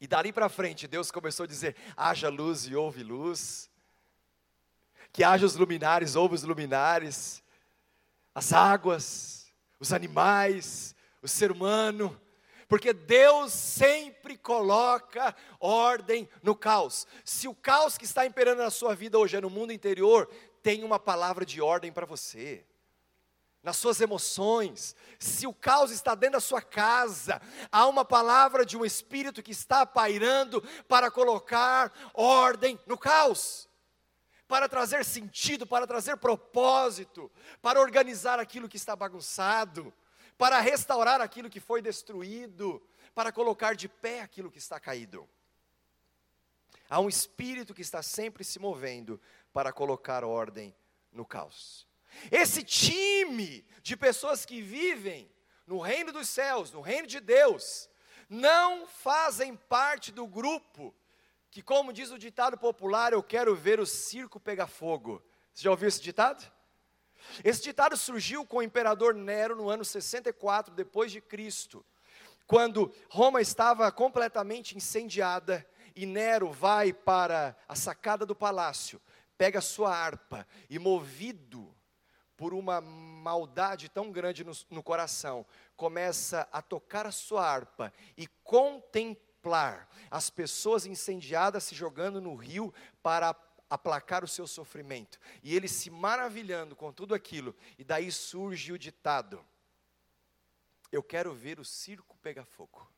E 0.01 0.09
dali 0.09 0.33
para 0.33 0.49
frente, 0.49 0.89
Deus 0.89 1.13
começou 1.13 1.45
a 1.45 1.47
dizer: 1.47 1.77
haja 1.97 2.29
luz 2.29 2.67
e 2.67 2.75
houve 2.75 3.05
luz, 3.05 3.71
que 5.17 5.25
haja 5.25 5.47
os 5.47 5.57
luminares, 5.57 6.15
houve 6.15 6.35
os 6.35 6.43
luminares, 6.43 7.43
as 8.35 8.53
águas, 8.53 9.51
os 9.81 9.91
animais, 9.91 10.95
o 11.23 11.27
ser 11.27 11.51
humano, 11.51 12.21
porque 12.69 12.93
Deus 12.93 13.51
sempre 13.51 14.37
coloca 14.37 15.35
ordem 15.59 16.29
no 16.43 16.55
caos. 16.55 17.07
Se 17.25 17.49
o 17.49 17.55
caos 17.55 17.97
que 17.97 18.05
está 18.05 18.27
imperando 18.27 18.59
na 18.59 18.69
sua 18.69 18.95
vida 18.95 19.19
hoje 19.19 19.39
é 19.39 19.41
no 19.41 19.49
mundo 19.49 19.73
interior, 19.73 20.29
tem 20.63 20.85
uma 20.85 20.99
palavra 20.99 21.47
de 21.47 21.63
ordem 21.63 21.91
para 21.91 22.05
você. 22.05 22.63
Nas 23.63 23.79
suas 23.79 24.03
emoções, 24.03 24.95
se 25.19 25.47
o 25.47 25.55
caos 25.55 25.91
está 25.91 26.15
dentro 26.15 26.35
da 26.35 26.41
sua 26.41 26.61
casa, 26.61 27.41
há 27.73 27.87
uma 27.87 28.05
palavra 28.05 28.67
de 28.67 28.77
um 28.77 28.85
espírito 28.85 29.43
que 29.43 29.53
está 29.53 29.87
pairando 29.87 30.63
para 30.87 31.11
colocar 31.11 31.91
ordem 32.13 32.79
no 32.87 32.99
caos, 32.99 33.66
para 34.47 34.69
trazer 34.69 35.05
sentido, 35.05 35.67
para 35.67 35.87
trazer 35.87 36.17
propósito, 36.17 37.31
para 37.61 37.81
organizar 37.81 38.39
aquilo 38.39 38.69
que 38.69 38.77
está 38.77 38.95
bagunçado 38.95 39.93
para 40.39 40.61
restaurar 40.61 41.21
aquilo 41.21 41.51
que 41.51 41.61
foi 41.61 41.81
destruído, 41.81 42.83
para 43.15 43.33
colocar 43.33 43.75
de 43.75 43.89
pé 43.89 44.21
aquilo 44.21 44.51
que 44.51 44.59
está 44.59 44.79
caído. 44.79 45.29
Há 46.89 47.01
um 47.01 47.09
espírito 47.09 47.75
que 47.75 47.83
está 47.83 48.03
sempre 48.03 48.45
se 48.45 48.59
movendo 48.59 49.21
para 49.53 49.73
colocar 49.73 50.25
ordem 50.25 50.75
no 51.11 51.25
caos. 51.25 51.87
Esse 52.31 52.63
time 52.63 53.67
de 53.83 53.97
pessoas 53.97 54.45
que 54.45 54.61
vivem 54.61 55.31
no 55.67 55.81
reino 55.81 56.13
dos 56.13 56.29
céus, 56.29 56.71
no 56.71 56.81
reino 56.81 57.07
de 57.07 57.19
Deus, 57.19 57.89
não 58.29 58.87
fazem 58.87 59.57
parte 59.57 60.13
do 60.13 60.27
grupo 60.27 60.95
que, 61.51 61.63
como 61.63 61.93
diz 61.93 62.11
o 62.11 62.19
ditado 62.19 62.59
popular, 62.59 63.13
eu 63.13 63.23
quero 63.23 63.55
ver 63.55 63.81
o 63.81 63.87
circo 63.87 64.39
pegar 64.39 64.67
fogo. 64.67 65.23
Você 65.53 65.65
já 65.65 65.71
ouviu 65.71 65.89
esse 65.89 66.03
ditado? 66.03 66.51
Esse 67.43 67.63
ditado 67.63 67.97
surgiu 67.97 68.45
com 68.45 68.59
o 68.59 68.63
imperador 68.63 69.15
Nero 69.15 69.57
no 69.57 69.69
ano 69.69 69.85
64 69.85 70.75
depois 70.75 71.11
de 71.11 71.21
Cristo, 71.21 71.85
quando 72.47 72.95
Roma 73.09 73.41
estava 73.41 73.91
completamente 73.91 74.77
incendiada 74.77 75.67
e 75.95 76.07
Nero 76.07 76.51
vai 76.51 76.93
para 76.93 77.57
a 77.67 77.75
sacada 77.75 78.25
do 78.25 78.37
palácio, 78.37 79.01
pega 79.37 79.61
sua 79.61 79.97
harpa 79.97 80.47
e 80.71 80.79
movido 80.79 81.75
por 82.37 82.53
uma 82.53 82.81
maldade 82.81 83.89
tão 83.89 84.13
grande 84.13 84.45
no, 84.45 84.53
no 84.71 84.83
coração, 84.83 85.45
começa 85.75 86.47
a 86.53 86.61
tocar 86.61 87.07
a 87.07 87.11
sua 87.11 87.45
harpa 87.45 87.93
e 88.17 88.27
contemplar 88.45 89.26
as 90.11 90.31
pessoas 90.31 90.87
incendiadas 90.87 91.65
se 91.65 91.75
jogando 91.75 92.21
no 92.21 92.35
rio 92.35 92.73
para 93.03 93.35
aplacar 93.69 94.25
o 94.25 94.29
seu 94.29 94.47
sofrimento. 94.47 95.19
E 95.43 95.55
ele 95.55 95.69
se 95.69 95.91
maravilhando 95.91 96.77
com 96.77 96.93
tudo 96.93 97.15
aquilo, 97.15 97.55
e 97.79 97.85
daí 97.85 98.11
surge 98.11 98.73
o 98.73 98.79
ditado: 98.79 99.45
Eu 100.91 101.03
quero 101.03 101.35
ver 101.35 101.59
o 101.59 101.65
circo 101.65 102.17
pegar 102.19 102.45
fogo. 102.45 102.91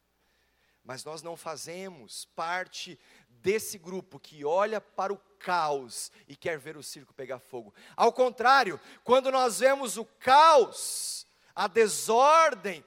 Mas 0.85 1.05
nós 1.05 1.23
não 1.23 1.37
fazemos 1.37 2.25
parte 2.35 2.99
desse 3.29 3.77
grupo 3.77 4.19
que 4.19 4.45
olha 4.45 4.81
para 4.81 5.13
o 5.13 5.19
caos 5.39 6.11
e 6.27 6.35
quer 6.35 6.59
ver 6.59 6.77
o 6.77 6.83
circo 6.83 7.13
pegar 7.13 7.39
fogo. 7.39 7.75
Ao 7.95 8.13
contrário, 8.13 8.81
quando 9.05 9.31
nós 9.31 9.61
vemos 9.61 9.99
o 9.99 10.05
caos, 10.05 11.27
a 11.55 11.67
desordem, 11.67 12.85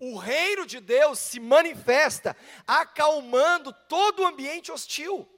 o 0.00 0.16
reino 0.16 0.66
de 0.66 0.80
Deus 0.80 1.18
se 1.18 1.38
manifesta, 1.38 2.34
acalmando 2.66 3.70
todo 3.86 4.22
o 4.22 4.26
ambiente 4.26 4.72
hostil. 4.72 5.28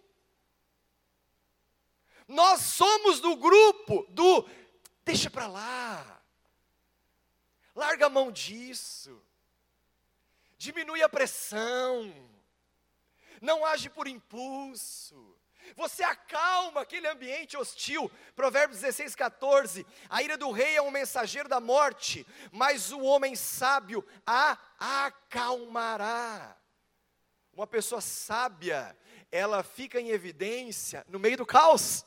Nós 2.28 2.61
somos 2.61 3.21
do 3.21 3.37
grupo 3.37 4.07
do 4.09 4.49
deixa 5.04 5.28
para 5.28 5.49
lá. 5.49 6.23
Larga 7.75 8.07
a 8.07 8.11
mão 8.11 8.31
disso. 8.31 9.21
Diminui 10.57 11.02
a 11.02 11.09
pressão. 11.09 12.14
Não 13.40 13.66
age 13.66 13.90
por 13.90 14.07
impulso. 14.07 15.37
Você 15.76 16.02
acalma 16.02 16.83
aquele 16.83 17.09
ambiente 17.09 17.57
hostil. 17.57 18.11
Provérbios 18.35 18.81
16, 18.81 19.14
14. 19.14 19.87
A 20.09 20.23
ira 20.23 20.37
do 20.37 20.50
rei 20.50 20.76
é 20.76 20.83
um 20.83 20.90
mensageiro 20.90 21.49
da 21.49 21.61
morte, 21.61 22.26
mas 22.50 22.92
o 22.92 23.00
homem 23.00 23.35
sábio 23.35 24.07
a 24.26 24.59
acalmará. 24.78 26.57
Uma 27.52 27.66
pessoa 27.66 28.00
sábia, 28.00 28.97
ela 29.31 29.62
fica 29.62 30.00
em 30.00 30.11
evidência 30.11 31.04
no 31.09 31.19
meio 31.19 31.37
do 31.37 31.47
caos. 31.47 32.04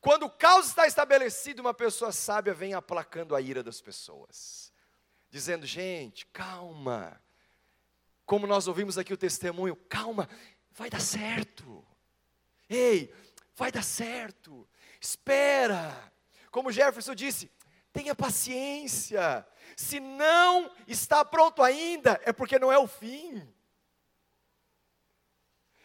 Quando 0.00 0.26
o 0.26 0.30
caos 0.30 0.68
está 0.68 0.86
estabelecido, 0.86 1.60
uma 1.60 1.74
pessoa 1.74 2.12
sábia 2.12 2.54
vem 2.54 2.74
aplacando 2.74 3.34
a 3.34 3.40
ira 3.40 3.62
das 3.62 3.80
pessoas, 3.80 4.72
dizendo: 5.30 5.66
gente, 5.66 6.26
calma. 6.26 7.20
Como 8.24 8.46
nós 8.46 8.68
ouvimos 8.68 8.98
aqui 8.98 9.12
o 9.12 9.16
testemunho, 9.16 9.74
calma, 9.74 10.28
vai 10.70 10.90
dar 10.90 11.00
certo. 11.00 11.84
Ei, 12.68 13.14
vai 13.56 13.72
dar 13.72 13.82
certo. 13.82 14.68
Espera. 15.00 16.12
Como 16.50 16.72
Jefferson 16.72 17.14
disse, 17.14 17.50
Tenha 17.92 18.14
paciência. 18.14 19.46
Se 19.76 19.98
não 19.98 20.72
está 20.86 21.24
pronto 21.24 21.62
ainda, 21.62 22.20
é 22.24 22.32
porque 22.32 22.58
não 22.58 22.70
é 22.70 22.78
o 22.78 22.86
fim. 22.86 23.42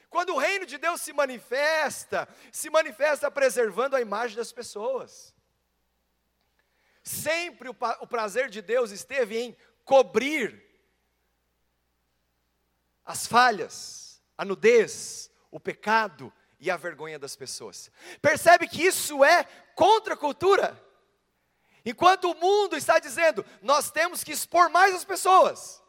Quando 0.09 0.35
o 0.35 0.37
reino 0.37 0.65
de 0.65 0.77
Deus 0.77 1.01
se 1.01 1.11
manifesta, 1.11 2.27
se 2.51 2.69
manifesta 2.69 3.31
preservando 3.31 3.95
a 3.95 4.01
imagem 4.01 4.37
das 4.37 4.51
pessoas. 4.51 5.33
Sempre 7.01 7.69
o, 7.69 7.75
o 8.01 8.07
prazer 8.07 8.49
de 8.49 8.61
Deus 8.61 8.91
esteve 8.91 9.39
em 9.39 9.57
cobrir 9.83 10.63
as 13.03 13.25
falhas, 13.25 14.21
a 14.37 14.45
nudez, 14.45 15.31
o 15.49 15.59
pecado 15.59 16.31
e 16.63 16.71
a 16.71 16.77
vergonha 16.77 17.19
das 17.19 17.35
pessoas. 17.35 17.91
Percebe 18.21 18.69
que 18.69 18.81
isso 18.81 19.21
é 19.21 19.43
contra 19.75 20.13
a 20.13 20.17
cultura. 20.17 20.81
Enquanto 21.85 22.31
o 22.31 22.35
mundo 22.35 22.77
está 22.77 22.99
dizendo, 22.99 23.45
nós 23.61 23.91
temos 23.91 24.23
que 24.23 24.31
expor 24.31 24.69
mais 24.69 24.95
as 24.95 25.03
pessoas. 25.03 25.83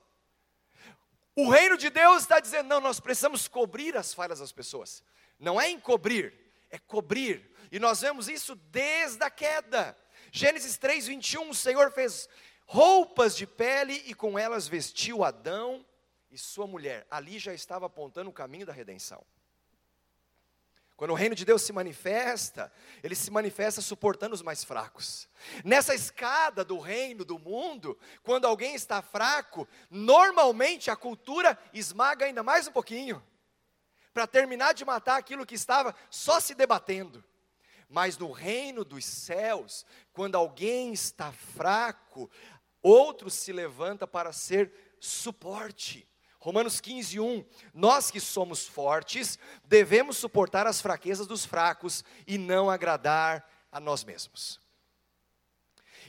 O 1.37 1.49
reino 1.49 1.79
de 1.79 1.91
Deus 1.91 2.23
está 2.23 2.41
dizendo: 2.41 2.67
não, 2.67 2.81
nós 2.81 2.99
precisamos 2.99 3.47
cobrir 3.47 3.97
as 3.97 4.13
falhas 4.13 4.41
das 4.41 4.51
pessoas. 4.51 5.05
Não 5.39 5.61
é 5.61 5.71
encobrir, 5.71 6.35
é 6.71 6.79
cobrir. 6.79 7.49
E 7.71 7.79
nós 7.79 8.01
vemos 8.01 8.29
isso 8.29 8.57
desde 8.57 9.23
a 9.23 9.31
queda. 9.31 9.97
Gênesis 10.33 10.77
3, 10.77 11.07
21, 11.07 11.51
o 11.51 11.55
Senhor 11.55 11.93
fez 11.93 12.29
roupas 12.67 13.37
de 13.37 13.47
pele 13.47 14.03
e 14.07 14.13
com 14.15 14.37
elas 14.37 14.67
vestiu 14.67 15.23
Adão 15.23 15.87
e 16.33 16.37
sua 16.37 16.67
mulher. 16.67 17.07
Ali 17.09 17.39
já 17.39 17.55
estava 17.55 17.87
apontando 17.87 18.29
o 18.29 18.33
caminho 18.33 18.67
da 18.67 18.73
redenção. 18.73 19.25
Quando 20.97 21.11
o 21.11 21.15
reino 21.15 21.35
de 21.35 21.45
Deus 21.45 21.63
se 21.63 21.73
manifesta, 21.73 22.73
ele 23.03 23.17
se 23.17 23.31
manifesta 23.31 23.81
suportando 23.81 24.35
os 24.35 24.43
mais 24.43 24.63
fracos. 24.63 25.29
Nessa 25.65 25.93
escada 25.95 26.65
do 26.65 26.79
reino 26.79 27.25
do 27.25 27.37
mundo, 27.37 27.99
quando 28.23 28.47
alguém 28.47 28.77
está 28.77 29.03
fraco, 29.03 29.67
normalmente 29.91 30.91
a 30.91 30.97
cultura 30.97 31.59
esmaga 31.73 32.27
ainda 32.27 32.45
mais 32.45 32.69
um 32.69 32.73
pouquinho, 32.73 33.23
para 34.13 34.27
terminar 34.27 34.73
de 34.73 34.85
matar 34.85 35.17
aquilo 35.17 35.45
que 35.45 35.57
estava 35.57 35.95
só 36.09 36.39
se 36.39 36.55
debatendo. 36.55 37.25
Mas 37.89 38.17
no 38.17 38.31
reino 38.31 38.85
dos 38.85 39.05
céus, 39.05 39.85
quando 40.13 40.37
alguém 40.37 40.93
está 40.93 41.33
fraco, 41.33 42.31
outro 42.81 43.29
se 43.31 43.53
levanta 43.53 44.07
para 44.07 44.33
ser 44.33 44.73
suporte. 45.01 46.09
Romanos 46.45 46.79
15, 46.79 47.19
1. 47.19 47.43
Nós 47.73 48.11
que 48.11 48.21
somos 48.21 48.69
fortes, 48.69 49.39
devemos 49.65 50.19
suportar 50.19 50.67
as 50.67 50.79
fraquezas 50.79 51.27
dos 51.27 51.47
fracos 51.47 52.05
e 52.27 52.37
não 52.37 52.69
agradar 52.69 53.51
a 53.73 53.81
nós 53.81 54.05
mesmos. 54.05 54.61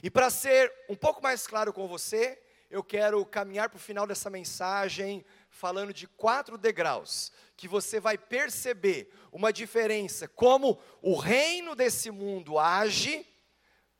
E 0.02 0.10
para 0.10 0.28
ser 0.28 0.70
um 0.90 0.94
pouco 0.94 1.22
mais 1.22 1.46
claro 1.46 1.72
com 1.72 1.88
você, 1.88 2.38
eu 2.68 2.84
quero 2.84 3.24
caminhar 3.24 3.70
para 3.70 3.78
o 3.78 3.80
final 3.80 4.06
dessa 4.06 4.28
mensagem 4.28 5.24
falando 5.48 5.94
de 5.94 6.06
quatro 6.06 6.58
degraus, 6.58 7.32
que 7.56 7.66
você 7.66 7.98
vai 7.98 8.18
perceber 8.18 9.10
uma 9.32 9.50
diferença, 9.50 10.28
como 10.28 10.78
o 11.00 11.16
reino 11.16 11.74
desse 11.74 12.10
mundo 12.10 12.58
age 12.58 13.26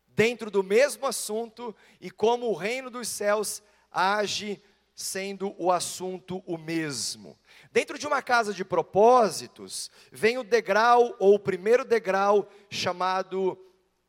dentro 0.07 0.51
do 0.51 0.63
mesmo 0.63 1.07
assunto 1.07 1.75
e 1.99 2.11
como 2.11 2.51
o 2.51 2.55
reino 2.55 2.91
dos 2.91 3.09
céus 3.09 3.63
age 3.91 4.63
sendo 4.97 5.55
o 5.59 5.71
assunto 5.71 6.43
o 6.47 6.57
mesmo. 6.57 7.39
Dentro 7.71 7.99
de 7.99 8.07
uma 8.07 8.23
casa 8.23 8.55
de 8.55 8.65
propósitos, 8.65 9.91
vem 10.11 10.39
o 10.39 10.43
degrau, 10.43 11.15
ou 11.19 11.35
o 11.35 11.39
primeiro 11.39 11.85
degrau, 11.85 12.49
chamado 12.71 13.63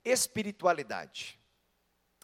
espiritualidade. 0.06 1.38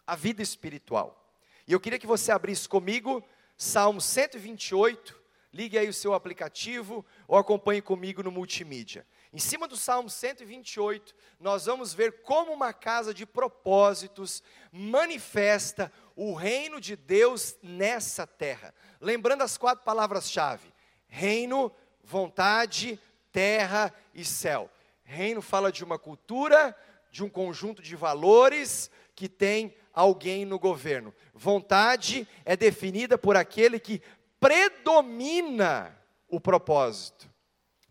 A 0.06 0.16
vida 0.16 0.42
espiritual. 0.42 1.38
E 1.68 1.72
eu 1.72 1.80
queria 1.80 1.98
que 1.98 2.06
você 2.06 2.32
abrisse 2.32 2.66
comigo 2.66 3.22
Salmo 3.56 4.00
128, 4.00 5.22
ligue 5.52 5.78
aí 5.78 5.88
o 5.88 5.94
seu 5.94 6.14
aplicativo 6.14 7.04
ou 7.28 7.36
acompanhe 7.36 7.82
comigo 7.82 8.22
no 8.22 8.30
multimídia. 8.30 9.06
Em 9.34 9.40
cima 9.40 9.66
do 9.66 9.76
Salmo 9.76 10.08
128, 10.08 11.12
nós 11.40 11.66
vamos 11.66 11.92
ver 11.92 12.22
como 12.22 12.52
uma 12.52 12.72
casa 12.72 13.12
de 13.12 13.26
propósitos 13.26 14.44
manifesta 14.70 15.90
o 16.14 16.34
reino 16.34 16.80
de 16.80 16.94
Deus 16.94 17.56
nessa 17.60 18.28
terra. 18.28 18.72
Lembrando 19.00 19.42
as 19.42 19.58
quatro 19.58 19.84
palavras-chave: 19.84 20.72
reino, 21.08 21.72
vontade, 22.00 22.96
terra 23.32 23.92
e 24.14 24.24
céu. 24.24 24.70
Reino 25.02 25.42
fala 25.42 25.72
de 25.72 25.82
uma 25.82 25.98
cultura, 25.98 26.72
de 27.10 27.24
um 27.24 27.28
conjunto 27.28 27.82
de 27.82 27.96
valores 27.96 28.88
que 29.16 29.28
tem 29.28 29.74
alguém 29.92 30.44
no 30.44 30.60
governo. 30.60 31.12
Vontade 31.34 32.28
é 32.44 32.56
definida 32.56 33.18
por 33.18 33.36
aquele 33.36 33.80
que 33.80 34.00
predomina 34.38 35.98
o 36.28 36.40
propósito. 36.40 37.28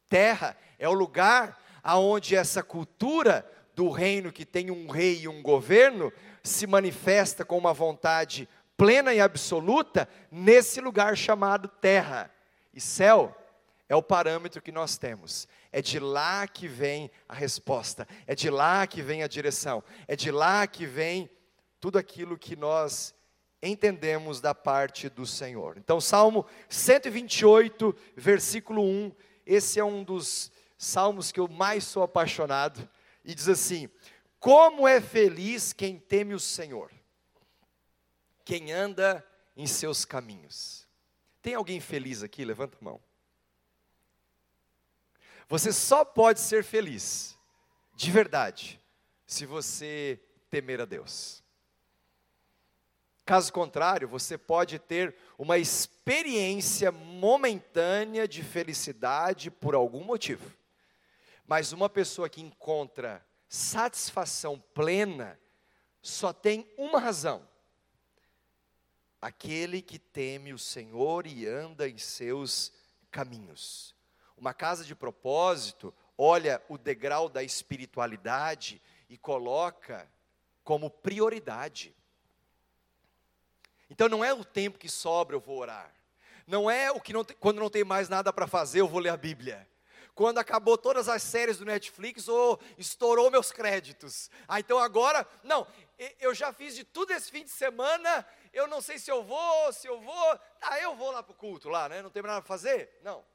Terra 0.07 0.55
é 0.83 0.89
o 0.89 0.93
lugar 0.93 1.57
aonde 1.81 2.35
essa 2.35 2.61
cultura 2.61 3.49
do 3.73 3.89
reino 3.89 4.33
que 4.33 4.45
tem 4.45 4.69
um 4.69 4.89
rei 4.89 5.21
e 5.21 5.27
um 5.29 5.41
governo 5.41 6.11
se 6.43 6.67
manifesta 6.67 7.45
com 7.45 7.57
uma 7.57 7.73
vontade 7.73 8.49
plena 8.75 9.13
e 9.13 9.21
absoluta 9.21 10.09
nesse 10.29 10.81
lugar 10.81 11.15
chamado 11.15 11.69
terra. 11.69 12.29
E 12.73 12.81
céu 12.81 13.33
é 13.87 13.95
o 13.95 14.03
parâmetro 14.03 14.61
que 14.61 14.73
nós 14.73 14.97
temos. 14.97 15.47
É 15.71 15.81
de 15.81 15.99
lá 15.99 16.45
que 16.49 16.67
vem 16.67 17.09
a 17.29 17.33
resposta, 17.33 18.05
é 18.27 18.35
de 18.35 18.49
lá 18.49 18.85
que 18.85 19.01
vem 19.01 19.23
a 19.23 19.27
direção, 19.27 19.81
é 20.05 20.17
de 20.17 20.31
lá 20.31 20.67
que 20.67 20.85
vem 20.85 21.29
tudo 21.79 21.97
aquilo 21.97 22.37
que 22.37 22.57
nós 22.57 23.15
entendemos 23.61 24.41
da 24.41 24.53
parte 24.53 25.07
do 25.07 25.25
Senhor. 25.25 25.77
Então, 25.77 26.01
Salmo 26.01 26.45
128, 26.67 27.95
versículo 28.17 28.83
1, 28.83 29.13
esse 29.45 29.79
é 29.79 29.83
um 29.83 30.03
dos 30.03 30.51
salmos 30.83 31.31
que 31.31 31.39
eu 31.39 31.47
mais 31.47 31.83
sou 31.83 32.03
apaixonado, 32.03 32.87
e 33.23 33.33
diz 33.33 33.47
assim: 33.47 33.89
como 34.39 34.85
é 34.87 34.99
feliz 34.99 35.71
quem 35.71 35.97
teme 35.97 36.33
o 36.33 36.39
Senhor, 36.39 36.91
quem 38.43 38.73
anda 38.73 39.25
em 39.55 39.65
seus 39.65 40.03
caminhos. 40.03 40.85
Tem 41.41 41.55
alguém 41.55 41.79
feliz 41.79 42.23
aqui? 42.23 42.43
Levanta 42.43 42.77
a 42.79 42.83
mão. 42.83 43.01
Você 45.47 45.71
só 45.71 46.03
pode 46.03 46.39
ser 46.39 46.63
feliz, 46.63 47.37
de 47.95 48.11
verdade, 48.11 48.81
se 49.25 49.45
você 49.45 50.19
temer 50.49 50.81
a 50.81 50.85
Deus. 50.85 51.43
Caso 53.25 53.53
contrário, 53.53 54.07
você 54.07 54.37
pode 54.37 54.77
ter 54.79 55.15
uma 55.37 55.57
experiência 55.57 56.91
momentânea 56.91 58.27
de 58.27 58.43
felicidade 58.43 59.49
por 59.49 59.73
algum 59.73 60.03
motivo. 60.03 60.51
Mas 61.45 61.73
uma 61.73 61.89
pessoa 61.89 62.29
que 62.29 62.41
encontra 62.41 63.25
satisfação 63.47 64.59
plena 64.73 65.39
só 66.01 66.31
tem 66.33 66.67
uma 66.77 66.99
razão: 66.99 67.47
aquele 69.21 69.81
que 69.81 69.99
teme 69.99 70.53
o 70.53 70.59
Senhor 70.59 71.27
e 71.27 71.45
anda 71.45 71.87
em 71.87 71.97
seus 71.97 72.73
caminhos. 73.11 73.93
Uma 74.37 74.53
casa 74.53 74.83
de 74.83 74.95
propósito 74.95 75.93
olha 76.17 76.61
o 76.67 76.77
degrau 76.77 77.29
da 77.29 77.43
espiritualidade 77.43 78.81
e 79.09 79.17
coloca 79.17 80.09
como 80.63 80.89
prioridade. 80.89 81.95
Então 83.89 84.09
não 84.09 84.23
é 84.23 84.33
o 84.33 84.43
tempo 84.43 84.79
que 84.79 84.89
sobra 84.89 85.35
eu 85.35 85.39
vou 85.41 85.59
orar. 85.59 85.93
Não 86.47 86.69
é 86.69 86.91
o 86.91 86.99
que 86.99 87.13
não 87.13 87.23
quando 87.39 87.59
não 87.59 87.69
tem 87.69 87.83
mais 87.83 88.09
nada 88.09 88.33
para 88.33 88.47
fazer 88.47 88.81
eu 88.81 88.87
vou 88.87 88.99
ler 88.99 89.09
a 89.09 89.17
Bíblia 89.17 89.67
quando 90.15 90.37
acabou 90.37 90.77
todas 90.77 91.09
as 91.09 91.23
séries 91.23 91.57
do 91.57 91.65
Netflix 91.65 92.27
ou 92.27 92.59
estourou 92.77 93.31
meus 93.31 93.51
créditos. 93.51 94.29
Ah, 94.47 94.59
então 94.59 94.77
agora, 94.77 95.27
não, 95.43 95.67
eu 96.19 96.33
já 96.33 96.53
fiz 96.53 96.75
de 96.75 96.83
tudo 96.83 97.11
esse 97.11 97.31
fim 97.31 97.43
de 97.43 97.49
semana, 97.49 98.25
eu 98.51 98.67
não 98.67 98.81
sei 98.81 98.99
se 98.99 99.11
eu 99.11 99.23
vou, 99.23 99.73
se 99.73 99.87
eu 99.87 99.99
vou, 99.99 100.39
ah, 100.61 100.79
eu 100.79 100.95
vou 100.95 101.11
lá 101.11 101.23
para 101.23 101.31
o 101.31 101.35
culto, 101.35 101.69
lá, 101.69 101.89
né? 101.89 102.01
Não 102.01 102.09
tem 102.09 102.21
nada 102.21 102.41
para 102.41 102.47
fazer? 102.47 102.99
Não. 103.03 103.25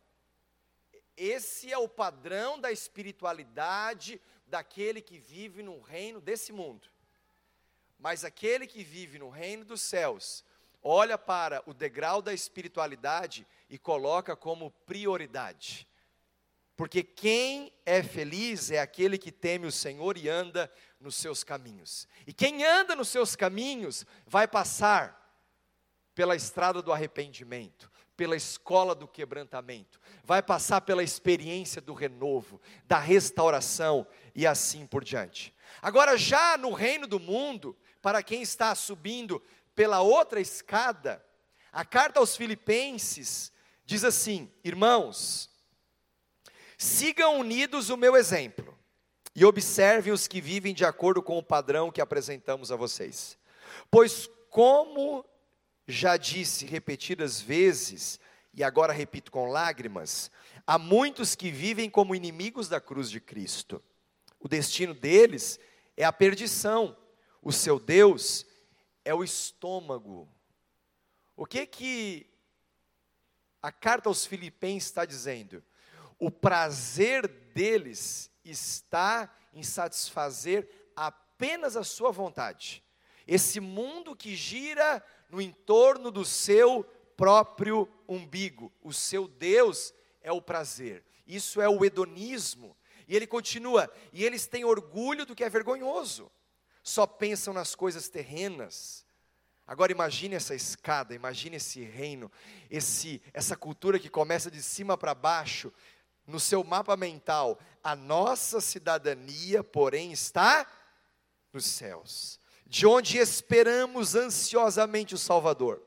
Esse 1.16 1.72
é 1.72 1.76
o 1.76 1.88
padrão 1.88 2.60
da 2.60 2.70
espiritualidade 2.70 4.20
daquele 4.46 5.00
que 5.00 5.18
vive 5.18 5.64
no 5.64 5.80
reino 5.80 6.20
desse 6.20 6.52
mundo. 6.52 6.88
Mas 7.98 8.24
aquele 8.24 8.68
que 8.68 8.84
vive 8.84 9.18
no 9.18 9.28
reino 9.28 9.64
dos 9.64 9.82
céus, 9.82 10.44
olha 10.80 11.18
para 11.18 11.60
o 11.66 11.74
degrau 11.74 12.22
da 12.22 12.32
espiritualidade 12.32 13.44
e 13.68 13.76
coloca 13.76 14.36
como 14.36 14.70
prioridade. 14.86 15.87
Porque 16.78 17.02
quem 17.02 17.72
é 17.84 18.04
feliz 18.04 18.70
é 18.70 18.78
aquele 18.78 19.18
que 19.18 19.32
teme 19.32 19.66
o 19.66 19.72
Senhor 19.72 20.16
e 20.16 20.28
anda 20.28 20.72
nos 21.00 21.16
seus 21.16 21.42
caminhos. 21.42 22.06
E 22.24 22.32
quem 22.32 22.64
anda 22.64 22.94
nos 22.94 23.08
seus 23.08 23.34
caminhos 23.34 24.06
vai 24.24 24.46
passar 24.46 25.36
pela 26.14 26.36
estrada 26.36 26.80
do 26.80 26.92
arrependimento, 26.92 27.90
pela 28.16 28.36
escola 28.36 28.94
do 28.94 29.08
quebrantamento, 29.08 30.00
vai 30.22 30.40
passar 30.40 30.82
pela 30.82 31.02
experiência 31.02 31.82
do 31.82 31.94
renovo, 31.94 32.60
da 32.86 33.00
restauração 33.00 34.06
e 34.32 34.46
assim 34.46 34.86
por 34.86 35.02
diante. 35.02 35.52
Agora, 35.82 36.16
já 36.16 36.56
no 36.56 36.72
reino 36.72 37.08
do 37.08 37.18
mundo, 37.18 37.76
para 38.00 38.22
quem 38.22 38.40
está 38.40 38.72
subindo 38.76 39.42
pela 39.74 40.00
outra 40.00 40.40
escada, 40.40 41.24
a 41.72 41.84
carta 41.84 42.20
aos 42.20 42.36
Filipenses 42.36 43.52
diz 43.84 44.04
assim: 44.04 44.48
Irmãos, 44.62 45.50
sigam 46.78 47.40
unidos 47.40 47.90
o 47.90 47.96
meu 47.96 48.16
exemplo 48.16 48.78
e 49.34 49.44
observem 49.44 50.12
os 50.12 50.28
que 50.28 50.40
vivem 50.40 50.72
de 50.72 50.84
acordo 50.84 51.20
com 51.20 51.36
o 51.36 51.42
padrão 51.42 51.90
que 51.90 52.00
apresentamos 52.00 52.70
a 52.70 52.76
vocês. 52.76 53.36
Pois, 53.90 54.30
como 54.48 55.24
já 55.86 56.16
disse 56.16 56.64
repetidas 56.64 57.40
vezes, 57.40 58.20
e 58.54 58.62
agora 58.62 58.92
repito 58.92 59.32
com 59.32 59.50
lágrimas, 59.50 60.30
há 60.66 60.78
muitos 60.78 61.34
que 61.34 61.50
vivem 61.50 61.90
como 61.90 62.14
inimigos 62.14 62.68
da 62.68 62.80
cruz 62.80 63.10
de 63.10 63.20
Cristo. 63.20 63.82
O 64.38 64.48
destino 64.48 64.94
deles 64.94 65.58
é 65.96 66.04
a 66.04 66.12
perdição, 66.12 66.96
o 67.42 67.52
seu 67.52 67.80
Deus 67.80 68.46
é 69.04 69.12
o 69.12 69.24
estômago. 69.24 70.28
O 71.36 71.44
que 71.44 71.66
que 71.66 72.26
a 73.60 73.72
carta 73.72 74.08
aos 74.08 74.24
Filipenses 74.24 74.88
está 74.88 75.04
dizendo? 75.04 75.62
O 76.18 76.30
prazer 76.30 77.28
deles 77.28 78.30
está 78.44 79.32
em 79.52 79.62
satisfazer 79.62 80.68
apenas 80.96 81.76
a 81.76 81.84
sua 81.84 82.10
vontade. 82.10 82.82
Esse 83.26 83.60
mundo 83.60 84.16
que 84.16 84.34
gira 84.34 85.04
no 85.28 85.40
entorno 85.40 86.10
do 86.10 86.24
seu 86.24 86.84
próprio 87.16 87.88
umbigo. 88.08 88.72
O 88.82 88.92
seu 88.92 89.28
Deus 89.28 89.92
é 90.22 90.32
o 90.32 90.40
prazer. 90.40 91.04
Isso 91.26 91.60
é 91.60 91.68
o 91.68 91.84
hedonismo. 91.84 92.76
E 93.06 93.14
ele 93.14 93.26
continua: 93.26 93.92
e 94.12 94.24
eles 94.24 94.46
têm 94.46 94.64
orgulho 94.64 95.26
do 95.26 95.34
que 95.34 95.44
é 95.44 95.48
vergonhoso. 95.48 96.30
Só 96.82 97.06
pensam 97.06 97.52
nas 97.52 97.74
coisas 97.74 98.08
terrenas. 98.08 99.06
Agora 99.66 99.92
imagine 99.92 100.34
essa 100.34 100.54
escada, 100.54 101.14
imagine 101.14 101.56
esse 101.56 101.82
reino, 101.82 102.32
esse 102.70 103.20
essa 103.34 103.54
cultura 103.54 103.98
que 103.98 104.08
começa 104.08 104.50
de 104.50 104.62
cima 104.62 104.96
para 104.96 105.14
baixo, 105.14 105.70
no 106.28 106.38
seu 106.38 106.62
mapa 106.62 106.94
mental, 106.94 107.58
a 107.82 107.96
nossa 107.96 108.60
cidadania, 108.60 109.64
porém, 109.64 110.12
está 110.12 110.66
nos 111.52 111.64
céus, 111.64 112.38
de 112.66 112.86
onde 112.86 113.16
esperamos 113.16 114.14
ansiosamente 114.14 115.14
o 115.14 115.18
Salvador. 115.18 115.82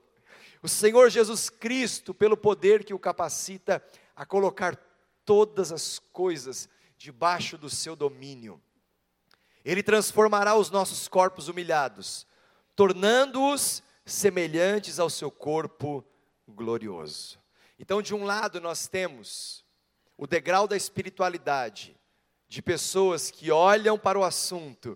O 0.63 0.67
Senhor 0.67 1.11
Jesus 1.11 1.49
Cristo, 1.49 2.11
pelo 2.11 2.35
poder 2.35 2.83
que 2.83 2.93
o 2.93 2.99
capacita 2.99 3.83
a 4.15 4.25
colocar 4.25 4.75
todas 5.23 5.71
as 5.71 5.99
coisas 5.99 6.67
debaixo 6.97 7.55
do 7.57 7.69
seu 7.69 7.95
domínio. 7.95 8.59
Ele 9.63 9.83
transformará 9.83 10.55
os 10.55 10.71
nossos 10.71 11.07
corpos 11.07 11.47
humilhados, 11.47 12.25
tornando-os 12.75 13.83
semelhantes 14.03 14.99
ao 14.99 15.09
seu 15.09 15.29
corpo 15.29 16.03
glorioso. 16.47 17.39
Então, 17.77 18.01
de 18.01 18.15
um 18.15 18.23
lado, 18.23 18.59
nós 18.59 18.87
temos 18.87 19.60
o 20.21 20.27
degrau 20.27 20.67
da 20.67 20.77
espiritualidade, 20.77 21.97
de 22.47 22.61
pessoas 22.61 23.31
que 23.31 23.49
olham 23.49 23.97
para 23.97 24.19
o 24.19 24.23
assunto 24.23 24.95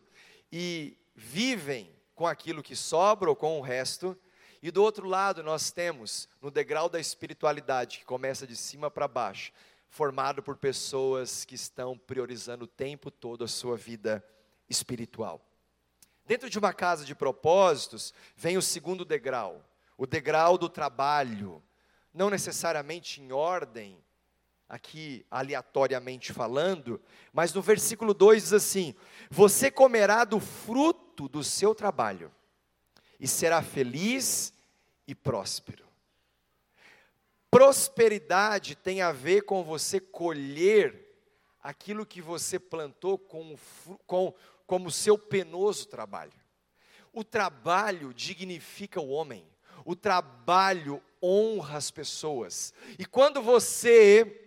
e 0.52 0.96
vivem 1.16 1.92
com 2.14 2.28
aquilo 2.28 2.62
que 2.62 2.76
sobra 2.76 3.28
ou 3.28 3.36
com 3.36 3.58
o 3.58 3.62
resto, 3.64 4.16
e 4.62 4.70
do 4.70 4.84
outro 4.84 5.08
lado 5.08 5.42
nós 5.42 5.72
temos 5.72 6.30
no 6.40 6.52
degrau 6.52 6.88
da 6.88 7.00
espiritualidade, 7.00 7.98
que 7.98 8.06
começa 8.06 8.46
de 8.46 8.56
cima 8.56 8.92
para 8.92 9.08
baixo, 9.08 9.52
formado 9.90 10.44
por 10.44 10.58
pessoas 10.58 11.44
que 11.44 11.56
estão 11.56 11.98
priorizando 11.98 12.66
o 12.66 12.68
tempo 12.68 13.10
todo 13.10 13.44
a 13.44 13.48
sua 13.48 13.76
vida 13.76 14.24
espiritual. 14.70 15.44
Dentro 16.24 16.52
de 16.52 16.60
uma 16.60 16.72
casa 16.72 17.04
de 17.04 17.16
propósitos, 17.16 18.14
vem 18.38 18.58
o 18.58 18.62
segundo 18.62 19.04
degrau, 19.04 19.68
o 19.98 20.06
degrau 20.06 20.56
do 20.56 20.70
trabalho, 20.70 21.64
não 22.14 22.30
necessariamente 22.30 23.20
em 23.20 23.32
ordem, 23.32 24.05
aqui 24.68 25.26
aleatoriamente 25.30 26.34
falando, 26.34 27.02
mas 27.32 27.54
no 27.54 27.62
versículo 27.62 28.14
2 28.14 28.44
diz 28.44 28.54
assim: 28.54 28.96
Você 29.30 29.70
comerá 29.70 30.24
do 30.24 30.40
fruto 30.40 31.28
do 31.28 31.44
seu 31.44 31.74
trabalho 31.74 32.32
e 33.20 33.28
será 33.28 33.62
feliz 33.62 34.54
e 35.08 35.14
próspero. 35.14 35.86
Prosperidade 37.50 38.76
tem 38.76 39.02
a 39.02 39.12
ver 39.12 39.44
com 39.44 39.64
você 39.64 40.00
colher 40.00 41.06
aquilo 41.64 42.06
que 42.06 42.22
você 42.22 42.60
plantou 42.60 43.18
com, 43.18 43.58
com, 44.06 44.34
como 44.68 44.92
seu 44.92 45.18
penoso 45.18 45.88
trabalho. 45.88 46.34
O 47.14 47.24
trabalho 47.24 48.14
dignifica 48.14 49.00
o 49.00 49.08
homem, 49.08 49.48
o 49.86 49.96
trabalho 49.96 51.02
honra 51.24 51.78
as 51.78 51.90
pessoas. 51.90 52.74
E 53.00 53.06
quando 53.06 53.42
você 53.42 54.45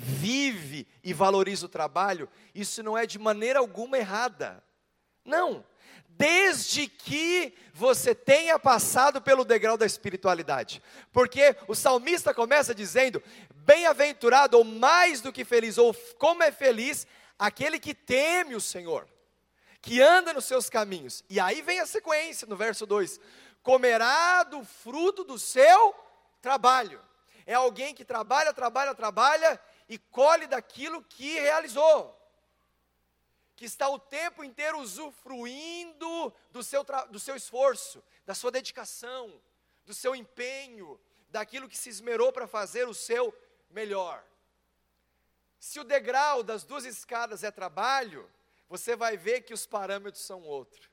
vive 0.00 0.86
e 1.02 1.12
valoriza 1.12 1.66
o 1.66 1.68
trabalho, 1.68 2.28
isso 2.54 2.84
não 2.84 2.96
é 2.96 3.04
de 3.04 3.18
maneira 3.18 3.58
alguma 3.58 3.98
errada. 3.98 4.62
Não. 5.24 5.64
Desde 6.08 6.86
que 6.86 7.52
você 7.74 8.14
tenha 8.14 8.58
passado 8.58 9.20
pelo 9.20 9.44
degrau 9.44 9.76
da 9.76 9.84
espiritualidade. 9.84 10.80
Porque 11.12 11.56
o 11.66 11.74
salmista 11.74 12.32
começa 12.32 12.74
dizendo: 12.74 13.22
Bem-aventurado, 13.54 14.56
ou 14.56 14.64
mais 14.64 15.20
do 15.20 15.32
que 15.32 15.44
feliz, 15.44 15.78
ou 15.78 15.94
como 16.16 16.42
é 16.42 16.52
feliz 16.52 17.06
aquele 17.38 17.78
que 17.78 17.94
teme 17.94 18.54
o 18.54 18.60
Senhor, 18.60 19.06
que 19.80 20.00
anda 20.00 20.32
nos 20.32 20.44
seus 20.44 20.70
caminhos. 20.70 21.24
E 21.28 21.38
aí 21.38 21.60
vem 21.60 21.80
a 21.80 21.86
sequência 21.86 22.46
no 22.46 22.56
verso 22.56 22.86
2: 22.86 23.20
Comerá 23.62 24.44
do 24.44 24.64
fruto 24.64 25.24
do 25.24 25.38
seu 25.38 25.94
trabalho. 26.40 27.00
É 27.46 27.54
alguém 27.54 27.94
que 27.94 28.04
trabalha, 28.04 28.52
trabalha, 28.52 28.94
trabalha 28.94 29.60
e 29.88 29.98
colhe 29.98 30.46
daquilo 30.46 31.02
que 31.02 31.38
realizou, 31.40 32.14
que 33.56 33.64
está 33.64 33.88
o 33.88 33.98
tempo 33.98 34.44
inteiro 34.44 34.78
usufruindo 34.78 36.32
do 36.50 36.62
seu, 36.62 36.84
do 37.10 37.18
seu 37.18 37.34
esforço, 37.34 38.04
da 38.24 38.34
sua 38.34 38.50
dedicação, 38.50 39.40
do 39.84 39.94
seu 39.94 40.14
empenho, 40.14 41.00
daquilo 41.30 41.68
que 41.68 41.76
se 41.76 41.88
esmerou 41.88 42.32
para 42.32 42.46
fazer 42.46 42.86
o 42.86 42.94
seu 42.94 43.34
melhor. 43.70 44.24
Se 45.58 45.80
o 45.80 45.84
degrau 45.84 46.42
das 46.42 46.62
duas 46.62 46.84
escadas 46.84 47.42
é 47.42 47.50
trabalho, 47.50 48.30
você 48.68 48.94
vai 48.94 49.16
ver 49.16 49.40
que 49.40 49.54
os 49.54 49.66
parâmetros 49.66 50.22
são 50.22 50.42
outros. 50.42 50.88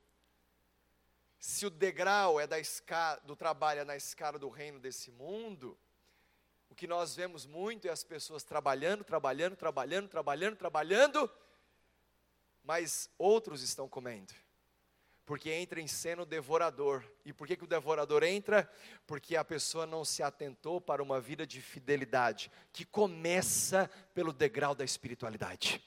Se 1.37 1.65
o 1.65 1.69
degrau 1.69 2.39
é 2.39 2.47
da 2.47 2.57
escada, 2.57 3.21
do 3.21 3.35
trabalho 3.35 3.81
é 3.81 3.85
na 3.85 3.95
escala 3.95 4.39
do 4.39 4.49
reino 4.49 4.79
desse 4.79 5.11
mundo, 5.11 5.77
o 6.75 6.77
que 6.77 6.87
nós 6.87 7.15
vemos 7.15 7.45
muito 7.45 7.87
é 7.87 7.89
as 7.89 8.03
pessoas 8.03 8.43
trabalhando, 8.43 9.01
trabalhando, 9.01 9.55
trabalhando, 9.55 10.09
trabalhando, 10.09 10.57
trabalhando, 10.57 11.31
mas 12.61 13.09
outros 13.17 13.61
estão 13.61 13.87
comendo. 13.87 14.33
Porque 15.25 15.49
entra 15.49 15.79
em 15.79 15.87
cena 15.87 16.23
o 16.23 16.25
devorador. 16.25 17.01
E 17.23 17.31
por 17.31 17.47
que, 17.47 17.55
que 17.55 17.63
o 17.63 17.67
devorador 17.67 18.23
entra? 18.23 18.69
Porque 19.07 19.37
a 19.37 19.45
pessoa 19.45 19.85
não 19.85 20.03
se 20.03 20.21
atentou 20.21 20.81
para 20.81 21.01
uma 21.01 21.21
vida 21.21 21.47
de 21.47 21.61
fidelidade, 21.61 22.51
que 22.73 22.83
começa 22.83 23.89
pelo 24.13 24.33
degrau 24.33 24.75
da 24.75 24.83
espiritualidade. 24.83 25.81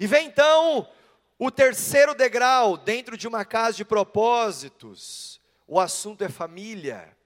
E 0.00 0.06
vem 0.08 0.26
então 0.26 0.90
o 1.38 1.48
terceiro 1.48 2.12
degrau, 2.12 2.76
dentro 2.76 3.16
de 3.16 3.28
uma 3.28 3.44
casa 3.44 3.76
de 3.76 3.84
propósitos. 3.84 5.40
O 5.64 5.78
assunto 5.78 6.24
é 6.24 6.28
família. 6.28 7.16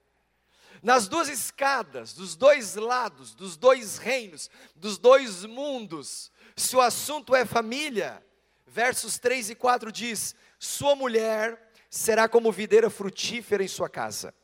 Nas 0.83 1.07
duas 1.07 1.29
escadas, 1.29 2.11
dos 2.13 2.35
dois 2.35 2.75
lados, 2.75 3.33
dos 3.33 3.55
dois 3.55 3.97
reinos, 3.97 4.49
dos 4.75 4.97
dois 4.97 5.45
mundos, 5.45 6.29
se 6.57 6.75
o 6.75 6.81
assunto 6.81 7.33
é 7.33 7.45
família, 7.45 8.21
versos 8.67 9.17
3 9.17 9.51
e 9.51 9.55
4 9.55 9.93
diz: 9.93 10.35
Sua 10.59 10.93
mulher 10.93 11.71
será 11.89 12.27
como 12.27 12.51
videira 12.51 12.89
frutífera 12.89 13.63
em 13.63 13.67
sua 13.67 13.87
casa, 13.87 14.35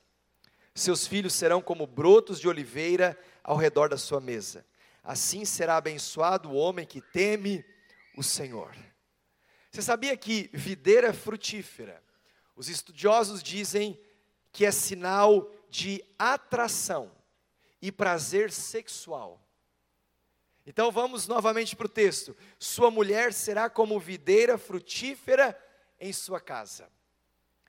seus 0.74 1.06
filhos 1.06 1.34
serão 1.34 1.62
como 1.62 1.86
brotos 1.86 2.40
de 2.40 2.48
oliveira 2.48 3.20
ao 3.44 3.58
redor 3.58 3.90
da 3.90 3.98
sua 3.98 4.22
mesa. 4.22 4.66
Assim 5.04 5.44
será 5.44 5.76
abençoado 5.76 6.50
o 6.50 6.56
homem 6.56 6.86
que 6.86 7.02
teme 7.02 7.66
o 8.16 8.24
Senhor. 8.24 8.74
Você 9.70 9.82
sabia 9.82 10.16
que 10.16 10.50
videira 10.54 11.12
frutífera, 11.12 12.02
os 12.56 12.70
estudiosos 12.70 13.44
dizem 13.44 14.00
que 14.54 14.66
é 14.66 14.72
sinal 14.72 15.52
de 15.70 16.04
atração 16.18 17.12
e 17.82 17.92
prazer 17.92 18.52
sexual. 18.52 19.42
Então 20.66 20.92
vamos 20.92 21.28
novamente 21.28 21.76
para 21.76 21.86
o 21.86 21.90
texto. 21.90 22.36
Sua 22.60 22.92
mulher 22.92 23.34
será 23.34 23.70
como 23.70 24.00
videira 24.00 24.58
frutífera 24.58 25.58
em 26.00 26.14
sua 26.14 26.40
casa. 26.40 26.90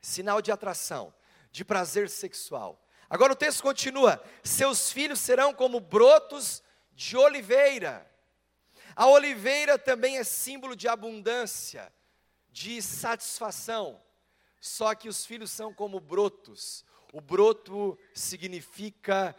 Sinal 0.03 0.43
de 0.43 0.51
atração, 0.53 1.13
de 1.51 1.65
prazer 1.65 2.09
sexual. 2.09 2.83
Agora 3.09 3.33
o 3.33 3.37
texto 3.37 3.63
continua: 3.63 4.23
seus 4.43 4.93
filhos 4.93 5.19
serão 5.19 5.55
como 5.55 5.81
brotos 5.81 6.63
de 6.93 7.17
oliveira. 7.17 8.07
A 8.95 9.07
oliveira 9.07 9.79
também 9.79 10.19
é 10.19 10.25
símbolo 10.25 10.77
de 10.77 10.89
abundância, 10.89 11.93
de 12.51 12.83
satisfação. 12.83 14.01
Só 14.61 14.95
que 14.95 15.09
os 15.09 15.25
filhos 15.25 15.51
são 15.51 15.73
como 15.73 15.99
brotos. 15.99 16.85
O 17.13 17.21
broto 17.21 17.99
significa 18.15 19.35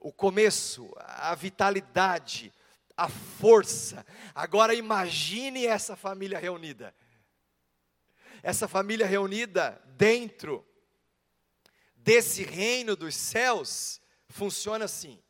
o 0.00 0.12
começo, 0.12 0.92
a 0.96 1.34
vitalidade, 1.34 2.52
a 2.96 3.08
força. 3.08 4.04
Agora 4.34 4.74
imagine 4.74 5.66
essa 5.66 5.94
família 5.94 6.38
reunida. 6.38 6.94
Essa 8.42 8.66
família 8.66 9.06
reunida 9.06 9.80
dentro 9.96 10.66
desse 11.94 12.42
reino 12.42 12.96
dos 12.96 13.14
céus 13.14 14.00
funciona 14.28 14.86
assim, 14.86 15.22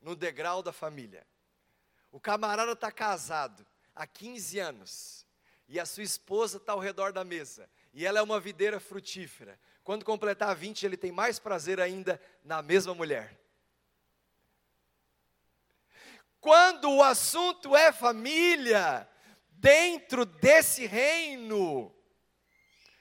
no 0.00 0.14
degrau 0.14 0.62
da 0.62 0.72
família. 0.72 1.26
O 2.12 2.20
camarada 2.20 2.72
está 2.72 2.92
casado 2.92 3.66
há 3.94 4.06
15 4.06 4.58
anos 4.60 5.26
e 5.66 5.80
a 5.80 5.86
sua 5.86 6.02
esposa 6.02 6.58
está 6.58 6.72
ao 6.72 6.78
redor 6.78 7.12
da 7.12 7.24
mesa 7.24 7.68
e 7.92 8.06
ela 8.06 8.18
é 8.18 8.22
uma 8.22 8.38
videira 8.38 8.78
frutífera. 8.78 9.58
Quando 9.84 10.04
completar 10.04 10.54
20, 10.54 10.84
ele 10.84 10.96
tem 10.96 11.10
mais 11.10 11.38
prazer 11.38 11.80
ainda 11.80 12.20
na 12.44 12.62
mesma 12.62 12.94
mulher. 12.94 13.38
Quando 16.40 16.90
o 16.90 17.02
assunto 17.02 17.76
é 17.76 17.92
família, 17.92 19.08
dentro 19.50 20.24
desse 20.24 20.86
reino, 20.86 21.94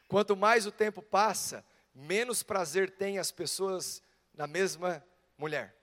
quanto 0.08 0.36
mais 0.36 0.68
o 0.68 0.72
tempo 0.72 1.02
passa, 1.02 1.66
menos 1.94 2.44
prazer 2.44 2.92
tem 2.92 3.18
as 3.18 3.32
pessoas 3.32 4.02
na 4.34 4.46
mesma 4.46 5.04
mulher. 5.38 5.76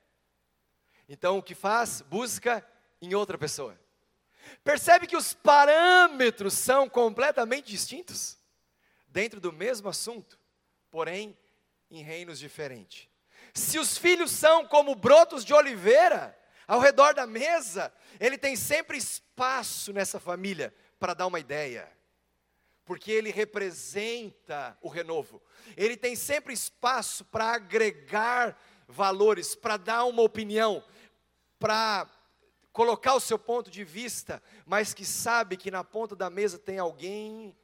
Então 1.08 1.38
o 1.38 1.42
que 1.42 1.54
faz? 1.54 2.00
Busca 2.00 2.64
em 3.02 3.14
outra 3.14 3.36
pessoa. 3.36 3.78
Percebe 4.62 5.06
que 5.06 5.16
os 5.16 5.32
parâmetros 5.32 6.54
são 6.54 6.88
completamente 6.88 7.66
distintos 7.66 8.38
dentro 9.08 9.40
do 9.40 9.52
mesmo 9.52 9.88
assunto, 9.88 10.37
porém 10.90 11.36
em 11.90 12.02
reinos 12.02 12.38
diferentes. 12.38 13.08
Se 13.54 13.78
os 13.78 13.96
filhos 13.96 14.30
são 14.30 14.66
como 14.66 14.94
brotos 14.94 15.44
de 15.44 15.54
oliveira, 15.54 16.36
ao 16.66 16.80
redor 16.80 17.14
da 17.14 17.26
mesa, 17.26 17.92
ele 18.20 18.36
tem 18.36 18.54
sempre 18.54 18.98
espaço 18.98 19.92
nessa 19.92 20.20
família 20.20 20.74
para 20.98 21.14
dar 21.14 21.26
uma 21.26 21.40
ideia, 21.40 21.90
porque 22.84 23.10
ele 23.10 23.30
representa 23.30 24.76
o 24.82 24.88
renovo. 24.88 25.42
Ele 25.76 25.96
tem 25.96 26.14
sempre 26.14 26.52
espaço 26.52 27.24
para 27.24 27.54
agregar 27.54 28.58
valores, 28.86 29.54
para 29.54 29.78
dar 29.78 30.04
uma 30.04 30.22
opinião, 30.22 30.84
para 31.58 32.06
colocar 32.70 33.14
o 33.14 33.20
seu 33.20 33.38
ponto 33.38 33.70
de 33.70 33.82
vista, 33.82 34.42
mas 34.66 34.92
que 34.92 35.04
sabe 35.04 35.56
que 35.56 35.70
na 35.70 35.82
ponta 35.82 36.14
da 36.14 36.28
mesa 36.28 36.58
tem 36.58 36.78
alguém 36.78 37.56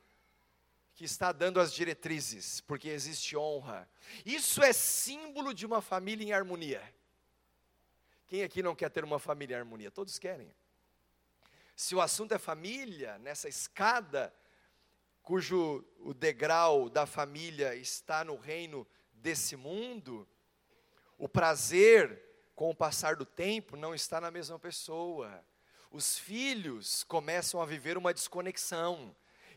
que 0.94 1.04
está 1.04 1.33
dando 1.33 1.61
as 1.61 1.72
diretrizes, 1.72 2.61
porque 2.61 2.88
existe 2.88 3.37
honra. 3.37 3.88
Isso 4.24 4.62
é 4.62 4.72
símbolo 4.72 5.52
de 5.52 5.66
uma 5.66 5.83
família 5.83 6.24
em 6.24 6.33
harmonia. 6.33 6.83
Quem 8.26 8.42
aqui 8.42 8.62
não 8.62 8.74
quer 8.74 8.90
ter 8.90 9.04
uma 9.04 9.18
família 9.18 9.57
em 9.57 9.59
harmonia? 9.59 9.90
Todos 9.90 10.18
querem. 10.18 10.54
Se 11.74 11.94
o 11.94 12.00
assunto 12.00 12.33
é 12.33 12.38
família, 12.38 13.18
nessa 13.18 13.48
escada, 13.48 14.33
cujo 15.22 15.85
o 15.98 16.14
degrau 16.14 16.88
da 16.88 17.07
família 17.07 17.74
está 17.74 18.24
no 18.24 18.37
reino 18.37 18.87
desse 19.12 19.57
mundo, 19.57 20.28
o 21.18 21.28
prazer 21.28 22.22
com 22.54 22.70
o 22.70 22.74
passar 22.74 23.16
do 23.16 23.26
tempo 23.26 23.76
não 23.76 23.94
está 23.94 24.20
na 24.20 24.30
mesma 24.30 24.59
pessoa. 24.61 25.44
Os 25.90 26.18
filhos 26.18 27.02
começam 27.04 27.61
a 27.61 27.66
viver 27.66 27.98
uma 27.98 28.14
desconexão. 28.14 29.14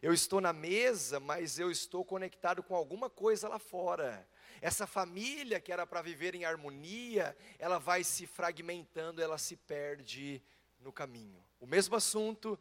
Eu 0.07 0.13
estou 0.13 0.39
na 0.39 0.53
mesa, 0.53 1.19
mas 1.19 1.59
eu 1.59 1.69
estou 1.69 2.05
conectado 2.05 2.63
com 2.63 2.73
alguma 2.73 3.09
coisa 3.09 3.49
lá 3.49 3.59
fora. 3.59 4.25
Essa 4.61 4.87
família 4.87 5.59
que 5.59 5.69
era 5.69 5.85
para 5.85 6.01
viver 6.01 6.33
em 6.33 6.45
harmonia, 6.45 7.35
ela 7.59 7.77
vai 7.77 8.05
se 8.05 8.25
fragmentando, 8.25 9.21
ela 9.21 9.37
se 9.37 9.57
perde 9.57 10.41
no 10.79 10.93
caminho. 10.93 11.43
O 11.59 11.67
mesmo 11.67 11.93
assunto, 11.93 12.57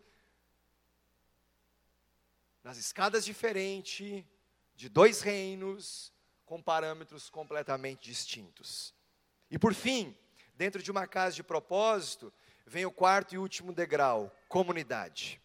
nas 2.64 2.78
escadas 2.78 3.24
diferentes, 3.24 4.24
de 4.74 4.88
dois 4.88 5.20
reinos, 5.20 6.12
com 6.44 6.61
parâmetros 6.61 7.30
completamente 7.30 8.11
distintos. 8.11 8.92
E 9.48 9.56
por 9.56 9.72
fim, 9.72 10.18
dentro 10.56 10.82
de 10.82 10.90
uma 10.90 11.06
casa 11.06 11.37
de 11.37 11.44
propósito, 11.44 12.32
vem 12.66 12.85
o 12.85 12.90
quarto 12.90 13.37
e 13.37 13.38
último 13.38 13.72
degrau: 13.72 14.37
comunidade. 14.48 15.40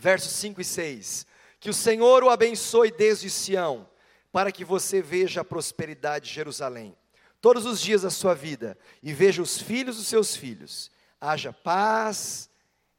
Versos 0.00 0.32
5 0.32 0.62
e 0.62 0.64
6. 0.64 1.26
Que 1.60 1.68
o 1.68 1.74
Senhor 1.74 2.24
o 2.24 2.30
abençoe 2.30 2.90
desde 2.90 3.28
Sião 3.28 3.86
para 4.32 4.50
que 4.50 4.64
você 4.64 5.02
veja 5.02 5.42
a 5.42 5.44
prosperidade 5.44 6.28
de 6.28 6.34
Jerusalém 6.34 6.96
todos 7.38 7.66
os 7.66 7.80
dias 7.80 8.02
da 8.02 8.10
sua 8.10 8.34
vida 8.34 8.78
e 9.02 9.12
veja 9.12 9.42
os 9.42 9.60
filhos 9.60 9.96
dos 9.96 10.06
seus 10.06 10.34
filhos. 10.34 10.90
Haja 11.20 11.52
paz 11.52 12.48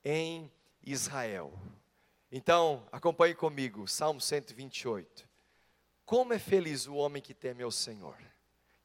em 0.06 0.52
Israel. 0.86 1.52
Então, 2.32 2.88
acompanhe 2.92 3.34
comigo, 3.34 3.88
Salmo 3.88 4.22
128. 4.22 5.28
Como 6.06 6.34
é 6.34 6.40
feliz 6.40 6.86
o 6.86 6.94
homem 6.94 7.22
que 7.22 7.34
teme 7.34 7.64
ao 7.64 7.72
Senhor, 7.72 8.18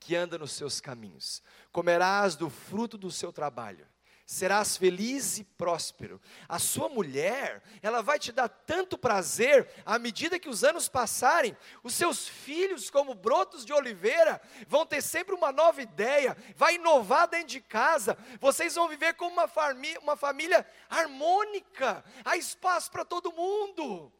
que 0.00 0.16
anda 0.16 0.38
nos 0.38 0.52
seus 0.52 0.80
caminhos. 0.80 1.42
Comerás 1.70 2.34
do 2.34 2.48
fruto 2.48 2.96
do 2.96 3.10
seu 3.10 3.30
trabalho 3.30 3.86
serás 4.26 4.76
feliz 4.76 5.38
e 5.38 5.44
próspero. 5.44 6.20
A 6.48 6.58
sua 6.58 6.88
mulher, 6.88 7.62
ela 7.80 8.02
vai 8.02 8.18
te 8.18 8.32
dar 8.32 8.48
tanto 8.48 8.98
prazer 8.98 9.70
à 9.86 10.00
medida 10.00 10.38
que 10.38 10.48
os 10.48 10.64
anos 10.64 10.88
passarem. 10.88 11.56
Os 11.84 11.94
seus 11.94 12.26
filhos, 12.26 12.90
como 12.90 13.14
brotos 13.14 13.64
de 13.64 13.72
oliveira, 13.72 14.42
vão 14.66 14.84
ter 14.84 15.00
sempre 15.00 15.32
uma 15.32 15.52
nova 15.52 15.80
ideia, 15.80 16.36
vai 16.56 16.74
inovar 16.74 17.28
dentro 17.28 17.46
de 17.46 17.60
casa. 17.60 18.18
Vocês 18.40 18.74
vão 18.74 18.88
viver 18.88 19.14
como 19.14 19.30
uma, 19.30 19.46
família, 19.46 20.00
uma 20.00 20.16
família 20.16 20.66
harmônica. 20.90 22.04
Há 22.24 22.36
espaço 22.36 22.90
para 22.90 23.04
todo 23.04 23.32
mundo. 23.32 24.12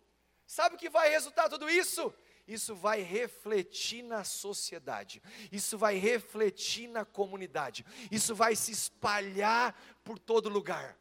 Sabe 0.46 0.76
o 0.76 0.78
que 0.78 0.88
vai 0.88 1.10
resultar 1.10 1.48
tudo 1.48 1.68
isso? 1.68 2.14
Isso 2.46 2.74
vai 2.74 3.00
refletir 3.02 4.02
na 4.02 4.22
sociedade, 4.22 5.22
isso 5.50 5.76
vai 5.76 5.96
refletir 5.96 6.88
na 6.88 7.04
comunidade, 7.04 7.84
isso 8.10 8.34
vai 8.34 8.54
se 8.54 8.70
espalhar 8.70 9.74
por 10.04 10.18
todo 10.18 10.48
lugar. 10.48 10.96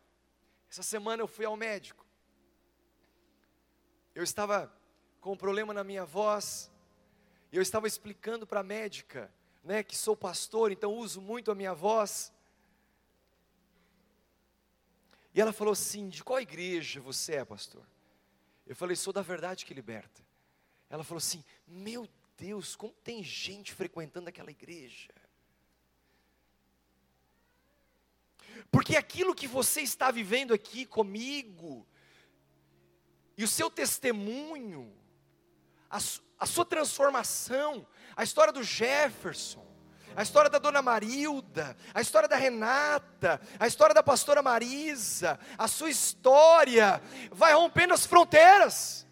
Essa 0.70 0.82
semana 0.82 1.22
eu 1.22 1.28
fui 1.28 1.46
ao 1.46 1.56
médico, 1.56 2.06
eu 4.14 4.24
estava 4.24 4.74
com 5.22 5.34
um 5.34 5.38
problema 5.38 5.74
na 5.74 5.84
minha 5.84 6.06
voz, 6.06 6.72
eu 7.52 7.62
estava 7.62 7.88
explicando 7.88 8.48
para 8.48 8.62
a 8.62 8.64
médica, 8.64 9.32
né, 9.64 9.84
que 9.84 9.96
sou 9.96 10.16
pastor, 10.16 10.72
então 10.72 10.94
uso 10.94 11.22
muito 11.22 11.52
a 11.52 11.56
minha 11.56 11.74
voz. 11.74 12.34
E 15.34 15.42
ela 15.42 15.52
falou 15.52 15.74
assim: 15.74 16.08
De 16.08 16.24
qual 16.24 16.40
igreja 16.40 17.02
você 17.02 17.36
é, 17.36 17.46
pastor? 17.46 17.86
Eu 18.66 18.76
falei: 18.76 18.96
Sou 18.96 19.12
da 19.12 19.22
verdade 19.22 19.66
que 19.66 19.74
liberta. 19.74 20.26
Ela 20.96 21.04
falou 21.04 21.20
assim: 21.20 21.44
Meu 21.68 22.10
Deus, 22.38 22.76
como 22.76 22.94
tem 23.04 23.22
gente 23.22 23.74
frequentando 23.74 24.30
aquela 24.30 24.50
igreja. 24.50 25.14
Porque 28.72 28.96
aquilo 28.96 29.36
que 29.36 29.48
você 29.48 29.82
está 29.82 30.10
vivendo 30.10 30.54
aqui 30.54 30.86
comigo, 30.86 31.86
e 33.38 33.44
o 33.44 33.48
seu 33.48 33.70
testemunho, 33.70 34.96
a, 35.90 35.98
a 36.40 36.46
sua 36.46 36.66
transformação, 36.66 37.86
a 38.16 38.24
história 38.24 38.54
do 38.54 38.64
Jefferson, 38.64 39.66
a 40.16 40.24
história 40.24 40.50
da 40.50 40.58
dona 40.58 40.82
Marilda, 40.82 41.76
a 41.94 42.00
história 42.00 42.30
da 42.30 42.38
Renata, 42.38 43.42
a 43.60 43.68
história 43.68 43.94
da 43.94 44.02
pastora 44.02 44.42
Marisa, 44.42 45.38
a 45.58 45.68
sua 45.68 45.90
história 45.90 47.02
vai 47.32 47.54
rompendo 47.54 47.94
as 47.94 48.06
fronteiras. 48.06 49.05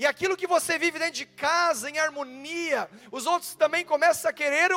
E 0.00 0.06
aquilo 0.06 0.34
que 0.34 0.46
você 0.46 0.78
vive 0.78 0.98
dentro 0.98 1.16
de 1.22 1.26
casa, 1.26 1.90
em 1.90 1.98
harmonia, 1.98 2.88
os 3.12 3.26
outros 3.26 3.54
também 3.54 3.84
começam 3.84 4.30
a 4.30 4.32
querer 4.32 4.70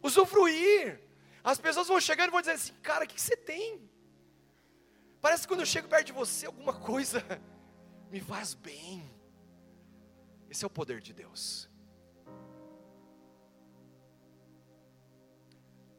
usufruir. 0.00 1.00
As 1.42 1.58
pessoas 1.58 1.88
vão 1.88 2.00
chegando 2.00 2.28
e 2.28 2.30
vão 2.30 2.40
dizer 2.40 2.52
assim: 2.52 2.72
Cara, 2.74 3.04
o 3.04 3.08
que 3.08 3.20
você 3.20 3.36
tem? 3.36 3.90
Parece 5.20 5.42
que 5.42 5.48
quando 5.48 5.64
eu 5.64 5.66
chego 5.66 5.88
perto 5.88 6.06
de 6.06 6.12
você, 6.12 6.46
alguma 6.46 6.72
coisa 6.72 7.20
me 8.12 8.20
faz 8.20 8.54
bem. 8.54 9.02
Esse 10.48 10.62
é 10.62 10.68
o 10.68 10.70
poder 10.70 11.00
de 11.00 11.12
Deus. 11.12 11.68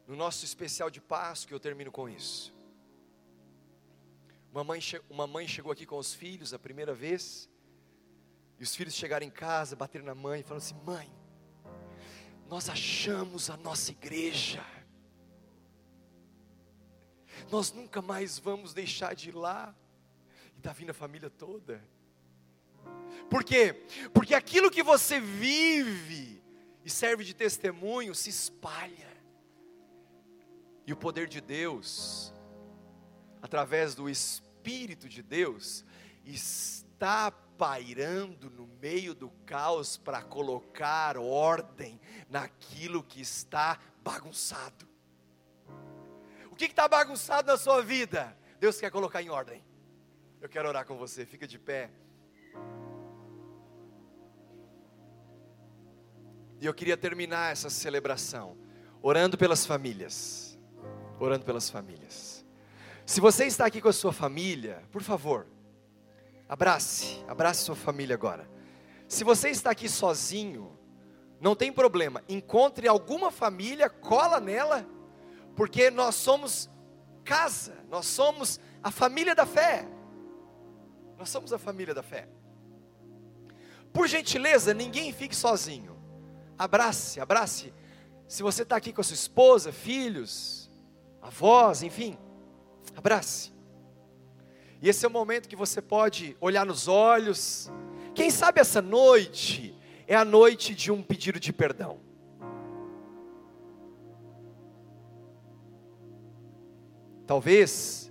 No 0.06 0.16
nosso 0.16 0.46
especial 0.46 0.88
de 0.88 1.02
Páscoa, 1.02 1.54
eu 1.54 1.60
termino 1.60 1.92
com 1.92 2.08
isso. 2.08 2.54
Uma 4.50 4.64
mãe, 4.64 4.80
uma 5.10 5.26
mãe 5.26 5.46
chegou 5.46 5.70
aqui 5.70 5.84
com 5.84 5.98
os 5.98 6.14
filhos 6.14 6.54
a 6.54 6.58
primeira 6.58 6.94
vez. 6.94 7.50
E 8.60 8.62
os 8.62 8.76
filhos 8.76 8.92
chegaram 8.92 9.26
em 9.26 9.30
casa, 9.30 9.74
bateram 9.74 10.04
na 10.04 10.14
mãe 10.14 10.40
e 10.40 10.42
falaram 10.42 10.58
assim: 10.58 10.76
Mãe, 10.84 11.10
nós 12.46 12.68
achamos 12.68 13.48
a 13.48 13.56
nossa 13.56 13.90
igreja. 13.90 14.62
Nós 17.50 17.72
nunca 17.72 18.02
mais 18.02 18.38
vamos 18.38 18.74
deixar 18.74 19.14
de 19.14 19.30
ir 19.30 19.34
lá. 19.34 19.74
está 20.58 20.74
vindo 20.74 20.90
a 20.90 20.94
família 20.94 21.30
toda. 21.30 21.82
Por 23.30 23.42
quê? 23.42 23.86
Porque 24.12 24.34
aquilo 24.34 24.70
que 24.70 24.82
você 24.82 25.18
vive 25.18 26.42
e 26.84 26.90
serve 26.90 27.24
de 27.24 27.32
testemunho 27.32 28.14
se 28.14 28.28
espalha. 28.28 29.08
E 30.86 30.92
o 30.92 30.96
poder 30.96 31.28
de 31.28 31.40
Deus, 31.40 32.34
através 33.40 33.94
do 33.94 34.06
Espírito 34.06 35.08
de 35.08 35.22
Deus, 35.22 35.82
está 36.26 37.32
pairando 37.60 38.48
no 38.48 38.66
meio 38.80 39.14
do 39.14 39.28
caos 39.44 39.98
para 39.98 40.22
colocar 40.22 41.18
ordem 41.18 42.00
naquilo 42.30 43.02
que 43.02 43.20
está 43.20 43.78
bagunçado. 44.02 44.88
O 46.50 46.56
que 46.56 46.64
está 46.64 46.88
bagunçado 46.88 47.48
na 47.48 47.58
sua 47.58 47.82
vida? 47.82 48.34
Deus 48.58 48.80
quer 48.80 48.90
colocar 48.90 49.22
em 49.22 49.28
ordem. 49.28 49.62
Eu 50.40 50.48
quero 50.48 50.70
orar 50.70 50.86
com 50.86 50.96
você, 50.96 51.26
fica 51.26 51.46
de 51.46 51.58
pé. 51.58 51.90
E 56.58 56.64
eu 56.64 56.72
queria 56.72 56.96
terminar 56.96 57.52
essa 57.52 57.68
celebração 57.68 58.56
orando 59.02 59.36
pelas 59.36 59.66
famílias. 59.66 60.58
Orando 61.18 61.44
pelas 61.44 61.68
famílias. 61.68 62.42
Se 63.04 63.20
você 63.20 63.44
está 63.44 63.66
aqui 63.66 63.82
com 63.82 63.88
a 63.88 63.92
sua 63.92 64.14
família, 64.14 64.82
por 64.90 65.02
favor, 65.02 65.46
abrace, 66.50 67.24
abrace 67.28 67.62
sua 67.62 67.76
família 67.76 68.16
agora. 68.16 68.50
Se 69.06 69.22
você 69.22 69.50
está 69.50 69.70
aqui 69.70 69.88
sozinho, 69.88 70.76
não 71.40 71.54
tem 71.54 71.72
problema, 71.72 72.24
encontre 72.28 72.88
alguma 72.88 73.30
família, 73.30 73.88
cola 73.88 74.40
nela, 74.40 74.84
porque 75.54 75.92
nós 75.92 76.16
somos 76.16 76.68
casa, 77.24 77.78
nós 77.88 78.06
somos 78.06 78.58
a 78.82 78.90
família 78.90 79.32
da 79.32 79.46
fé. 79.46 79.86
Nós 81.16 81.28
somos 81.28 81.52
a 81.52 81.58
família 81.58 81.94
da 81.94 82.02
fé. 82.02 82.28
Por 83.92 84.08
gentileza, 84.08 84.74
ninguém 84.74 85.12
fique 85.12 85.36
sozinho. 85.36 85.96
Abrace, 86.58 87.20
abrace. 87.20 87.72
Se 88.26 88.42
você 88.42 88.64
está 88.64 88.74
aqui 88.74 88.92
com 88.92 89.00
a 89.00 89.04
sua 89.04 89.14
esposa, 89.14 89.70
filhos, 89.70 90.68
avós, 91.22 91.84
enfim, 91.84 92.18
abrace. 92.96 93.52
E 94.82 94.88
esse 94.88 95.04
é 95.04 95.08
o 95.08 95.10
momento 95.10 95.48
que 95.48 95.56
você 95.56 95.82
pode 95.82 96.36
olhar 96.40 96.64
nos 96.64 96.88
olhos. 96.88 97.70
Quem 98.14 98.30
sabe 98.30 98.60
essa 98.60 98.80
noite 98.80 99.74
é 100.06 100.16
a 100.16 100.24
noite 100.24 100.74
de 100.74 100.90
um 100.90 101.02
pedido 101.02 101.38
de 101.38 101.52
perdão. 101.52 102.00
Talvez 107.26 108.10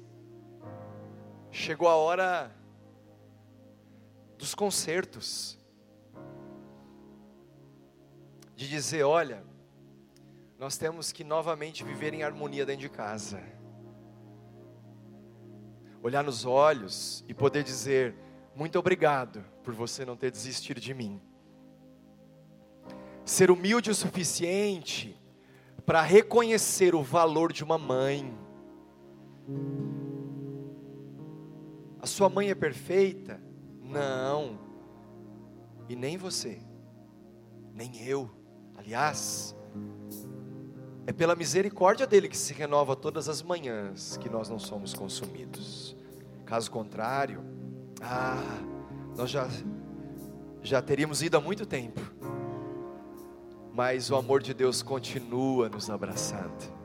chegou 1.52 1.90
a 1.90 1.96
hora 1.96 2.56
dos 4.38 4.56
concertos 4.56 5.58
de 8.56 8.70
dizer: 8.70 9.04
olha, 9.04 9.44
nós 10.58 10.78
temos 10.78 11.12
que 11.12 11.24
novamente 11.24 11.84
viver 11.84 12.14
em 12.14 12.24
harmonia 12.24 12.66
dentro 12.66 12.82
de 12.82 12.90
casa. 12.90 13.42
Olhar 16.02 16.24
nos 16.24 16.46
olhos 16.46 17.24
e 17.28 17.34
poder 17.34 17.64
dizer: 17.64 18.16
muito 18.56 18.78
obrigado 18.78 19.44
por 19.64 19.74
você 19.74 20.04
não 20.04 20.18
ter 20.18 20.32
desistido 20.32 20.80
de 20.80 20.94
mim. 20.94 21.22
Ser 23.24 23.52
humilde 23.52 23.92
o 23.92 23.96
suficiente 23.96 25.20
para 25.86 26.02
reconhecer 26.02 26.96
o 26.96 27.02
valor 27.02 27.54
de 27.54 27.64
uma 27.64 27.78
mãe. 27.78 28.38
A 32.02 32.06
sua 32.06 32.30
mãe 32.30 32.50
é 32.50 32.56
perfeita? 32.56 33.42
Não. 33.82 34.60
E 35.88 35.96
nem 35.96 36.18
você, 36.18 36.62
nem 37.74 38.06
eu. 38.06 38.30
Aliás, 38.76 39.56
é 41.10 41.12
pela 41.12 41.36
misericórdia 41.36 42.06
dele 42.06 42.30
que 42.30 42.38
se 42.38 42.54
renova 42.54 42.96
todas 42.96 43.28
as 43.28 43.42
manhãs 43.42 44.16
que 44.18 44.30
nós 44.30 44.48
não 44.48 44.60
somos 44.60 44.94
consumidos. 44.94 45.98
Caso 46.46 46.70
contrário, 46.70 47.44
ah, 48.00 48.60
nós 49.18 49.32
já 49.32 49.48
já 50.62 50.84
teríamos 50.84 51.24
ido 51.24 51.36
há 51.36 51.42
muito 51.42 51.66
tempo. 51.66 52.00
Mas 53.74 54.12
o 54.12 54.16
amor 54.16 54.40
de 54.44 54.54
Deus 54.54 54.84
continua 54.84 55.68
nos 55.68 55.90
abraçando. 55.90 56.79